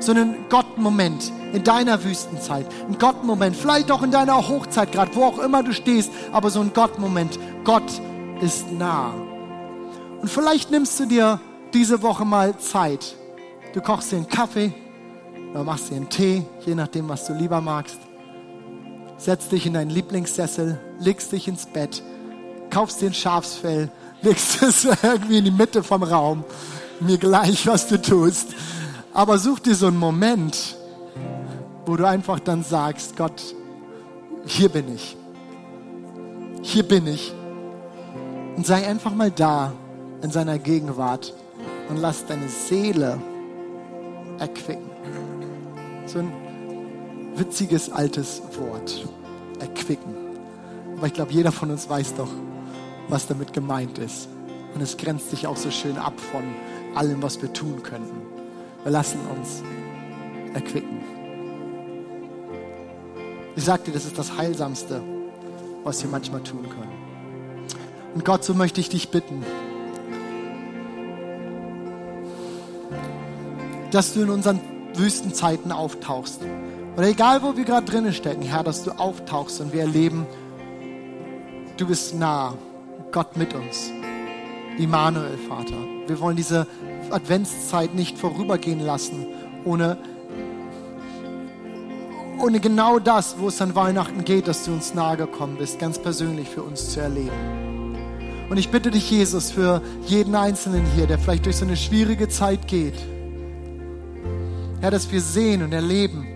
So 0.00 0.12
einen 0.12 0.48
Gott-Moment 0.48 1.30
in 1.52 1.62
deiner 1.62 2.02
Wüstenzeit. 2.02 2.66
Ein 2.88 2.98
Gott-Moment, 2.98 3.54
vielleicht 3.54 3.90
auch 3.90 4.02
in 4.02 4.10
deiner 4.10 4.48
Hochzeit 4.48 4.92
gerade, 4.92 5.14
wo 5.14 5.24
auch 5.24 5.38
immer 5.38 5.62
du 5.62 5.72
stehst, 5.72 6.10
aber 6.32 6.50
so 6.50 6.60
ein 6.60 6.72
Gott-Moment. 6.72 7.38
Gott 7.64 8.00
ist 8.40 8.72
nah. 8.72 9.12
Und 10.20 10.28
vielleicht 10.28 10.70
nimmst 10.70 10.98
du 11.00 11.06
dir 11.06 11.40
diese 11.74 12.02
Woche 12.02 12.24
mal 12.24 12.58
Zeit. 12.58 13.14
Du 13.74 13.80
kochst 13.80 14.12
dir 14.12 14.16
einen 14.16 14.28
Kaffee 14.28 14.72
oder 15.50 15.64
machst 15.64 15.90
dir 15.90 15.96
einen 15.96 16.08
Tee, 16.08 16.44
je 16.64 16.74
nachdem, 16.74 17.08
was 17.08 17.26
du 17.26 17.34
lieber 17.34 17.60
magst. 17.60 17.98
Setz 19.18 19.48
dich 19.48 19.66
in 19.66 19.74
deinen 19.74 19.90
Lieblingssessel, 19.90 20.80
legst 20.98 21.32
dich 21.32 21.46
ins 21.46 21.66
Bett, 21.66 22.02
kaufst 22.70 23.02
dir 23.02 23.06
ein 23.06 23.14
Schafsfell, 23.14 23.90
legst 24.22 24.62
es 24.62 24.84
irgendwie 25.02 25.38
in 25.38 25.44
die 25.44 25.50
Mitte 25.50 25.82
vom 25.82 26.02
Raum. 26.02 26.44
Mir 27.00 27.18
gleich, 27.18 27.66
was 27.66 27.86
du 27.88 28.00
tust. 28.00 28.48
Aber 29.12 29.38
such 29.38 29.58
dir 29.60 29.74
so 29.74 29.88
einen 29.88 29.98
Moment, 29.98 30.76
wo 31.84 31.96
du 31.96 32.06
einfach 32.06 32.38
dann 32.38 32.62
sagst, 32.62 33.16
Gott, 33.16 33.42
hier 34.46 34.68
bin 34.68 34.94
ich. 34.94 35.16
Hier 36.62 36.84
bin 36.84 37.06
ich. 37.06 37.32
Und 38.56 38.66
sei 38.66 38.86
einfach 38.86 39.14
mal 39.14 39.30
da 39.30 39.72
in 40.22 40.30
seiner 40.30 40.58
Gegenwart 40.58 41.34
und 41.88 41.96
lass 41.96 42.26
deine 42.26 42.48
Seele 42.48 43.18
erquicken. 44.38 44.90
So 46.06 46.20
ein 46.20 46.32
witziges 47.34 47.90
altes 47.90 48.42
Wort. 48.58 49.06
Erquicken. 49.58 50.14
Aber 50.96 51.06
ich 51.06 51.14
glaube, 51.14 51.32
jeder 51.32 51.52
von 51.52 51.70
uns 51.70 51.88
weiß 51.88 52.14
doch, 52.14 52.30
was 53.08 53.26
damit 53.26 53.52
gemeint 53.52 53.98
ist. 53.98 54.28
Und 54.74 54.80
es 54.80 54.96
grenzt 54.96 55.30
sich 55.30 55.46
auch 55.46 55.56
so 55.56 55.70
schön 55.70 55.98
ab 55.98 56.14
von 56.20 56.42
allem, 56.94 57.22
was 57.22 57.42
wir 57.42 57.52
tun 57.52 57.82
könnten. 57.82 58.29
Wir 58.82 58.92
lassen 58.92 59.20
uns 59.26 59.62
erquicken. 60.54 61.00
Ich 63.56 63.64
sagte, 63.64 63.90
das 63.90 64.04
ist 64.06 64.18
das 64.18 64.36
Heilsamste, 64.36 65.02
was 65.84 66.02
wir 66.02 66.10
manchmal 66.10 66.42
tun 66.42 66.62
können. 66.68 66.92
Und 68.14 68.24
Gott, 68.24 68.42
so 68.44 68.54
möchte 68.54 68.80
ich 68.80 68.88
dich 68.88 69.10
bitten, 69.10 69.44
dass 73.90 74.14
du 74.14 74.22
in 74.22 74.30
unseren 74.30 74.60
Wüstenzeiten 74.94 75.72
auftauchst. 75.72 76.40
Oder 76.96 77.08
egal, 77.08 77.42
wo 77.42 77.56
wir 77.56 77.64
gerade 77.64 77.86
drinnen 77.86 78.12
stecken, 78.12 78.42
Herr, 78.42 78.62
dass 78.62 78.82
du 78.82 78.92
auftauchst 78.92 79.60
und 79.60 79.72
wir 79.72 79.82
erleben, 79.82 80.26
du 81.76 81.86
bist 81.86 82.14
nah, 82.14 82.54
Gott 83.12 83.36
mit 83.36 83.54
uns. 83.54 83.92
Immanuel, 84.80 85.36
Vater. 85.48 85.76
Wir 86.06 86.20
wollen 86.20 86.36
diese 86.36 86.66
Adventszeit 87.10 87.94
nicht 87.94 88.18
vorübergehen 88.18 88.80
lassen, 88.80 89.26
ohne, 89.64 89.98
ohne 92.38 92.60
genau 92.60 92.98
das, 92.98 93.38
wo 93.38 93.48
es 93.48 93.60
an 93.60 93.74
Weihnachten 93.74 94.24
geht, 94.24 94.48
dass 94.48 94.64
du 94.64 94.72
uns 94.72 94.94
nahe 94.94 95.16
gekommen 95.16 95.56
bist, 95.58 95.78
ganz 95.78 95.98
persönlich 95.98 96.48
für 96.48 96.62
uns 96.62 96.90
zu 96.90 97.00
erleben. 97.00 97.30
Und 98.48 98.56
ich 98.56 98.70
bitte 98.70 98.90
dich, 98.90 99.10
Jesus, 99.10 99.50
für 99.50 99.82
jeden 100.06 100.34
Einzelnen 100.34 100.84
hier, 100.96 101.06
der 101.06 101.18
vielleicht 101.18 101.46
durch 101.46 101.56
so 101.56 101.64
eine 101.64 101.76
schwierige 101.76 102.28
Zeit 102.28 102.66
geht, 102.66 102.96
Herr, 104.80 104.90
dass 104.90 105.12
wir 105.12 105.20
sehen 105.20 105.62
und 105.62 105.74
erleben, 105.74 106.26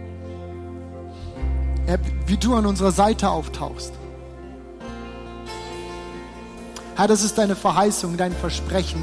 Herr, 1.86 1.98
wie 2.26 2.36
du 2.36 2.54
an 2.54 2.66
unserer 2.66 2.92
Seite 2.92 3.30
auftauchst. 3.30 3.94
Herr, 6.96 7.08
das 7.08 7.24
ist 7.24 7.38
deine 7.38 7.56
Verheißung, 7.56 8.16
dein 8.16 8.32
Versprechen, 8.32 9.02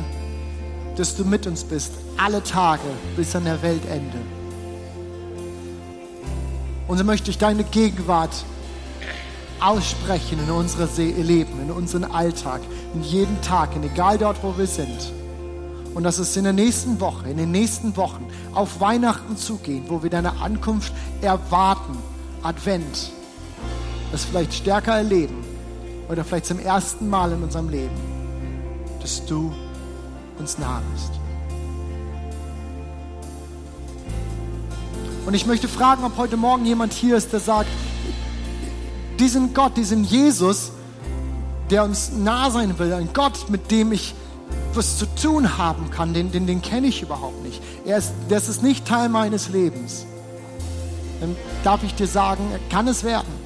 dass 0.96 1.18
du 1.18 1.26
mit 1.26 1.46
uns 1.46 1.66
bist, 1.66 1.92
alle 2.16 2.42
Tage 2.42 2.88
bis 3.18 3.36
an 3.36 3.44
der 3.44 3.62
Weltende. 3.62 4.18
Und 6.88 6.98
so 6.98 7.04
möchte 7.04 7.32
ich 7.32 7.38
deine 7.38 7.66
Gegenwart 7.66 8.46
aussprechen 9.60 10.40
in 10.40 10.52
unsere 10.52 10.88
Leben, 11.22 11.62
in 11.62 11.70
unseren 11.70 12.06
Alltag, 12.06 12.62
in 12.94 13.04
jeden 13.04 13.42
Tag, 13.42 13.76
in 13.76 13.84
egal 13.84 14.18
dort, 14.18 14.42
wo 14.42 14.58
wir 14.58 14.68
sind. 14.68 15.12
Und 15.94 16.04
dass 16.04 16.18
es 16.18 16.38
in 16.38 16.46
der 16.46 16.54
nächsten 16.54 17.02
Woche, 17.02 17.30
in 17.30 17.36
den 17.36 17.52
nächsten 17.52 17.98
Wochen 17.98 18.26
auf 18.54 18.80
Weihnachten 18.80 19.36
zugeht, 19.36 19.84
wo 19.90 20.02
wir 20.02 20.10
deine 20.10 20.40
Ankunft 20.40 20.94
erwarten, 21.22 21.98
Advent, 22.42 23.12
das 24.14 24.24
vielleicht 24.24 24.54
stärker 24.54 24.96
erleben 24.96 25.51
oder 26.12 26.26
vielleicht 26.26 26.46
zum 26.46 26.60
ersten 26.60 27.10
Mal 27.10 27.32
in 27.32 27.42
unserem 27.42 27.70
Leben, 27.70 27.96
dass 29.02 29.26
du 29.26 29.54
uns 30.38 30.58
nahe 30.58 30.82
bist. 30.94 31.12
Und 35.26 35.34
ich 35.34 35.46
möchte 35.46 35.70
fragen, 35.70 36.04
ob 36.04 36.18
heute 36.18 36.36
Morgen 36.36 36.66
jemand 36.66 36.94
hier 36.94 37.16
ist, 37.16 37.32
der 37.32 37.40
sagt, 37.40 37.70
diesen 39.20 39.54
Gott, 39.54 39.78
diesen 39.78 40.04
Jesus, 40.04 40.72
der 41.70 41.86
uns 41.86 42.12
nah 42.12 42.52
sein 42.52 42.78
will, 42.78 42.92
ein 42.94 43.10
Gott, 43.14 43.50
mit 43.50 43.72
dem 43.72 43.94
ich 43.94 44.14
was 44.74 44.98
zu 44.98 45.06
tun 45.16 45.58
haben 45.58 45.92
kann, 45.92 46.14
den, 46.14 46.32
den, 46.32 46.46
den 46.46 46.62
kenne 46.62 46.88
ich 46.88 47.02
überhaupt 47.02 47.42
nicht. 47.44 47.62
Er 47.86 47.98
ist, 47.98 48.12
das 48.30 48.50
ist 48.50 48.64
nicht 48.64 48.86
Teil 48.86 49.08
meines 49.08 49.50
Lebens. 49.50 50.06
Dann 51.22 51.38
darf 51.64 51.84
ich 51.84 51.94
dir 51.94 52.08
sagen, 52.08 52.44
kann 52.70 52.88
es 52.88 53.04
werden. 53.04 53.41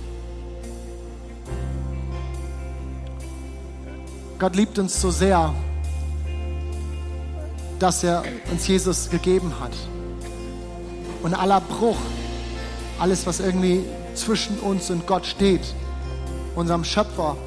Gott 4.37 4.55
liebt 4.55 4.77
uns 4.79 4.99
so 4.99 5.11
sehr, 5.11 5.53
dass 7.79 8.03
er 8.03 8.23
uns 8.51 8.67
Jesus 8.67 9.09
gegeben 9.09 9.53
hat. 9.61 9.71
Und 11.23 11.33
aller 11.33 11.61
Bruch, 11.61 11.97
alles, 12.99 13.25
was 13.25 13.39
irgendwie 13.39 13.83
zwischen 14.13 14.59
uns 14.59 14.89
und 14.89 15.07
Gott 15.07 15.25
steht, 15.25 15.73
unserem 16.55 16.83
Schöpfer, 16.83 17.37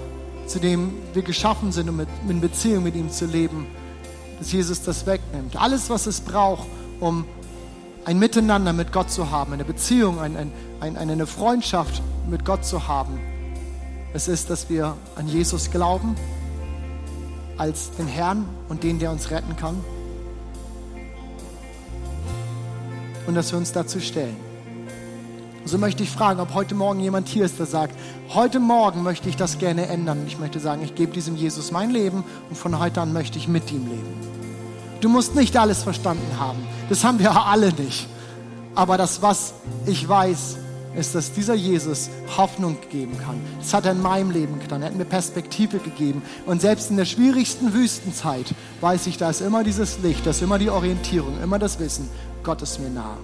zu 0.46 0.58
dem 0.60 0.92
wir 1.12 1.22
geschaffen 1.22 1.72
sind, 1.72 1.90
um 1.90 2.00
in 2.28 2.40
Beziehung 2.40 2.84
mit 2.84 2.96
ihm 2.96 3.10
zu 3.10 3.26
leben, 3.26 3.66
dass 4.38 4.50
Jesus 4.52 4.82
das 4.82 5.04
wegnimmt. 5.06 5.56
Alles, 5.56 5.90
was 5.90 6.06
es 6.06 6.22
braucht, 6.22 6.66
um 7.00 7.26
ein 8.06 8.18
Miteinander 8.18 8.72
mit 8.72 8.92
Gott 8.92 9.10
zu 9.10 9.30
haben, 9.30 9.52
eine 9.52 9.64
Beziehung, 9.64 10.20
ein, 10.20 10.36
ein, 10.36 10.52
ein, 10.80 10.96
eine 10.96 11.26
Freundschaft 11.26 12.02
mit 12.30 12.46
Gott 12.46 12.64
zu 12.64 12.88
haben. 12.88 13.20
Es 14.14 14.26
ist, 14.26 14.48
dass 14.48 14.70
wir 14.70 14.96
an 15.16 15.28
Jesus 15.28 15.70
glauben 15.70 16.16
als 17.58 17.90
den 17.98 18.06
Herrn 18.06 18.46
und 18.68 18.82
den, 18.82 18.98
der 18.98 19.10
uns 19.10 19.30
retten 19.30 19.56
kann. 19.56 19.76
Und 23.26 23.34
dass 23.34 23.52
wir 23.52 23.58
uns 23.58 23.72
dazu 23.72 24.00
stellen. 24.00 24.36
So 25.64 25.76
möchte 25.76 26.02
ich 26.02 26.10
fragen, 26.10 26.40
ob 26.40 26.54
heute 26.54 26.74
Morgen 26.74 27.00
jemand 27.00 27.28
hier 27.28 27.44
ist, 27.44 27.58
der 27.58 27.66
sagt, 27.66 27.94
heute 28.30 28.58
Morgen 28.58 29.02
möchte 29.02 29.28
ich 29.28 29.36
das 29.36 29.58
gerne 29.58 29.86
ändern. 29.86 30.24
Ich 30.26 30.38
möchte 30.38 30.60
sagen, 30.60 30.82
ich 30.82 30.94
gebe 30.94 31.12
diesem 31.12 31.36
Jesus 31.36 31.72
mein 31.72 31.90
Leben 31.90 32.24
und 32.48 32.56
von 32.56 32.78
heute 32.78 33.02
an 33.02 33.12
möchte 33.12 33.36
ich 33.36 33.48
mit 33.48 33.70
ihm 33.70 33.86
leben. 33.86 34.14
Du 35.02 35.10
musst 35.10 35.34
nicht 35.34 35.56
alles 35.58 35.82
verstanden 35.82 36.40
haben. 36.40 36.58
Das 36.88 37.04
haben 37.04 37.18
wir 37.18 37.32
alle 37.46 37.72
nicht. 37.74 38.08
Aber 38.74 38.96
das, 38.96 39.20
was 39.20 39.52
ich 39.84 40.08
weiß, 40.08 40.56
ist, 40.96 41.14
dass 41.14 41.32
dieser 41.32 41.54
Jesus 41.54 42.10
Hoffnung 42.36 42.76
geben 42.90 43.16
kann. 43.18 43.40
Das 43.58 43.74
hat 43.74 43.86
er 43.86 43.92
in 43.92 44.02
meinem 44.02 44.30
Leben 44.30 44.58
getan. 44.58 44.82
Er 44.82 44.88
hat 44.88 44.96
mir 44.96 45.04
Perspektive 45.04 45.78
gegeben. 45.78 46.22
Und 46.46 46.60
selbst 46.60 46.90
in 46.90 46.96
der 46.96 47.04
schwierigsten 47.04 47.72
Wüstenzeit 47.72 48.54
weiß 48.80 49.06
ich, 49.06 49.16
da 49.16 49.30
ist 49.30 49.40
immer 49.40 49.64
dieses 49.64 49.98
Licht, 50.00 50.26
da 50.26 50.30
ist 50.30 50.42
immer 50.42 50.58
die 50.58 50.70
Orientierung, 50.70 51.40
immer 51.42 51.58
das 51.58 51.78
Wissen, 51.78 52.08
Gott 52.42 52.62
ist 52.62 52.80
mir 52.80 52.90
nahe. 52.90 53.16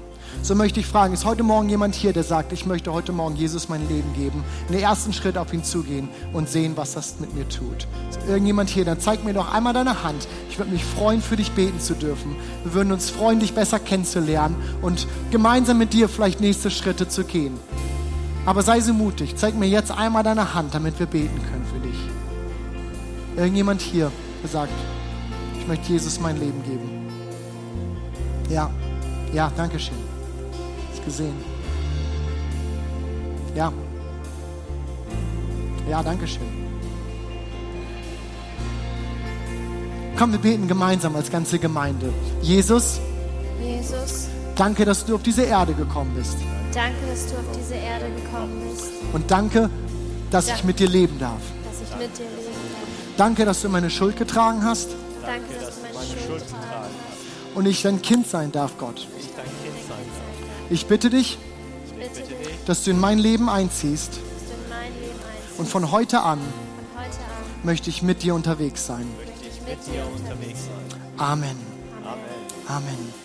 So 0.43 0.55
möchte 0.55 0.81
ich 0.81 0.87
fragen, 0.87 1.15
ist 1.15 1.25
heute 1.25 1.43
Morgen 1.43 1.69
jemand 1.69 1.95
hier, 1.95 2.13
der 2.13 2.23
sagt, 2.23 2.53
ich 2.53 2.67
möchte 2.67 2.93
heute 2.93 3.13
Morgen 3.13 3.37
Jesus 3.37 3.69
mein 3.69 3.89
Leben 3.89 4.13
geben, 4.15 4.45
den 4.69 4.79
ersten 4.79 5.13
Schritt 5.13 5.39
auf 5.39 5.53
ihn 5.55 5.65
zugehen 5.65 6.09
und 6.33 6.49
sehen, 6.49 6.73
was 6.77 6.95
das 6.95 7.21
mit 7.21 7.35
mir 7.35 7.49
tut? 7.49 7.87
Ist 8.11 8.21
irgendjemand 8.29 8.69
hier, 8.69 8.85
dann 8.85 9.01
zeig 9.01 9.25
mir 9.25 9.33
doch 9.33 9.53
einmal 9.53 9.73
deine 9.73 10.03
Hand. 10.03 10.27
Ich 10.55 10.59
würde 10.61 10.71
mich 10.71 10.85
freuen, 10.85 11.21
für 11.21 11.35
dich 11.35 11.51
beten 11.51 11.81
zu 11.81 11.95
dürfen. 11.95 12.37
Wir 12.63 12.75
würden 12.75 12.93
uns 12.93 13.11
freuen, 13.11 13.41
dich 13.41 13.55
besser 13.55 13.81
kennenzulernen 13.81 14.55
und 14.83 15.09
gemeinsam 15.33 15.79
mit 15.79 15.93
dir 15.93 16.09
vielleicht 16.09 16.41
nächste 16.41 16.71
Schritte 16.71 17.09
zu 17.09 17.25
gehen. 17.25 17.59
Aber 18.47 18.63
sei 18.63 18.79
so 18.79 18.95
mutig, 18.95 19.35
zeig 19.35 19.57
mir 19.57 19.67
jetzt 19.67 19.91
einmal 19.91 20.23
deine 20.23 20.55
Hand, 20.55 20.73
damit 20.73 21.01
wir 21.01 21.07
beten 21.07 21.41
können 21.51 21.67
für 21.67 21.81
dich. 21.81 21.99
Irgendjemand 23.37 23.83
hier, 23.83 24.13
der 24.45 24.51
sagt, 24.51 24.73
ich 25.59 25.67
möchte 25.67 25.91
Jesus 25.91 26.21
mein 26.21 26.39
Leben 26.39 26.63
geben. 26.63 27.09
Ja, 28.49 28.71
ja, 29.33 29.51
danke 29.57 29.81
schön 29.81 29.99
gesehen. 31.05 31.35
Ja. 33.55 33.73
Ja, 35.89 36.03
danke 36.03 36.27
schön. 36.27 36.64
Komm, 40.19 40.33
wir 40.33 40.39
beten 40.39 40.69
gemeinsam 40.69 41.17
als 41.17 41.31
ganze 41.31 41.59
Gemeinde. 41.59 42.13
Jesus, 42.41 43.01
Jesus, 43.61 44.29
danke, 44.55 44.85
dass 44.85 45.05
du 45.05 45.15
auf 45.17 45.23
diese 45.23 45.43
Erde 45.43 45.75
gekommen 45.75 46.13
bist. 46.15 46.37
danke, 46.73 46.97
dass 47.11 47.27
du 47.27 47.35
auf 47.37 47.57
diese 47.57 47.75
Erde 47.75 48.07
gekommen 48.15 48.63
bist. 48.71 48.91
Und 49.13 49.31
danke, 49.31 49.71
dass 50.31 50.49
Ja. 50.49 50.55
ich 50.55 50.65
mit 50.65 50.79
dir 50.79 50.89
leben 50.89 51.19
darf. 51.19 51.41
Dass 51.65 51.75
ich 51.83 51.97
mit 51.97 52.17
dir 52.19 52.23
leben 52.25 52.31
darf. 52.73 53.17
Danke, 53.17 53.45
dass 53.45 53.63
du 53.63 53.69
meine 53.69 53.91
Schuld 53.91 54.17
getragen 54.17 54.65
hast 54.65 54.89
Danke, 55.23 55.55
dass 55.65 55.75
du 55.77 55.83
meine 55.83 56.21
Schuld 56.27 56.43
getragen 56.47 56.63
hast. 56.73 57.57
und 57.57 57.67
ich 57.67 57.83
dein 57.83 58.03
Kind 58.03 58.29
sein 58.29 58.51
darf, 58.53 58.77
Gott. 58.79 59.07
Ich 59.19 59.27
dein 59.37 59.45
Kind 59.45 59.89
sein 59.89 59.97
darf. 59.99 60.71
Ich 60.71 60.87
bitte 60.87 61.11
dich, 61.11 61.39
Ich 61.87 61.93
bitte 61.95 62.23
dich, 62.23 62.65
dass 62.67 62.85
du 62.85 62.91
in 62.91 63.01
mein 63.01 63.19
Leben 63.19 63.49
einziehst 63.49 64.13
dass 64.13 64.19
du 64.19 64.21
in 64.21 64.69
mein 64.69 64.93
Leben 65.01 65.13
einziehst. 65.13 65.59
und 65.59 65.69
von 65.69 65.91
heute 65.93 66.21
an 66.23 66.39
Von 66.39 67.03
heute 67.05 67.17
an 67.19 67.65
möchte 67.65 67.91
ich 67.91 68.03
mit 68.03 68.23
dir 68.23 68.35
unterwegs 68.35 68.87
sein. 68.87 69.07
möchte 69.19 69.34
mit 69.67 69.87
dir 69.87 70.05
unterwegs 70.07 70.67
sein. 70.67 71.01
Amen. 71.19 71.57
Amen. 72.05 72.19
Amen. 72.69 73.24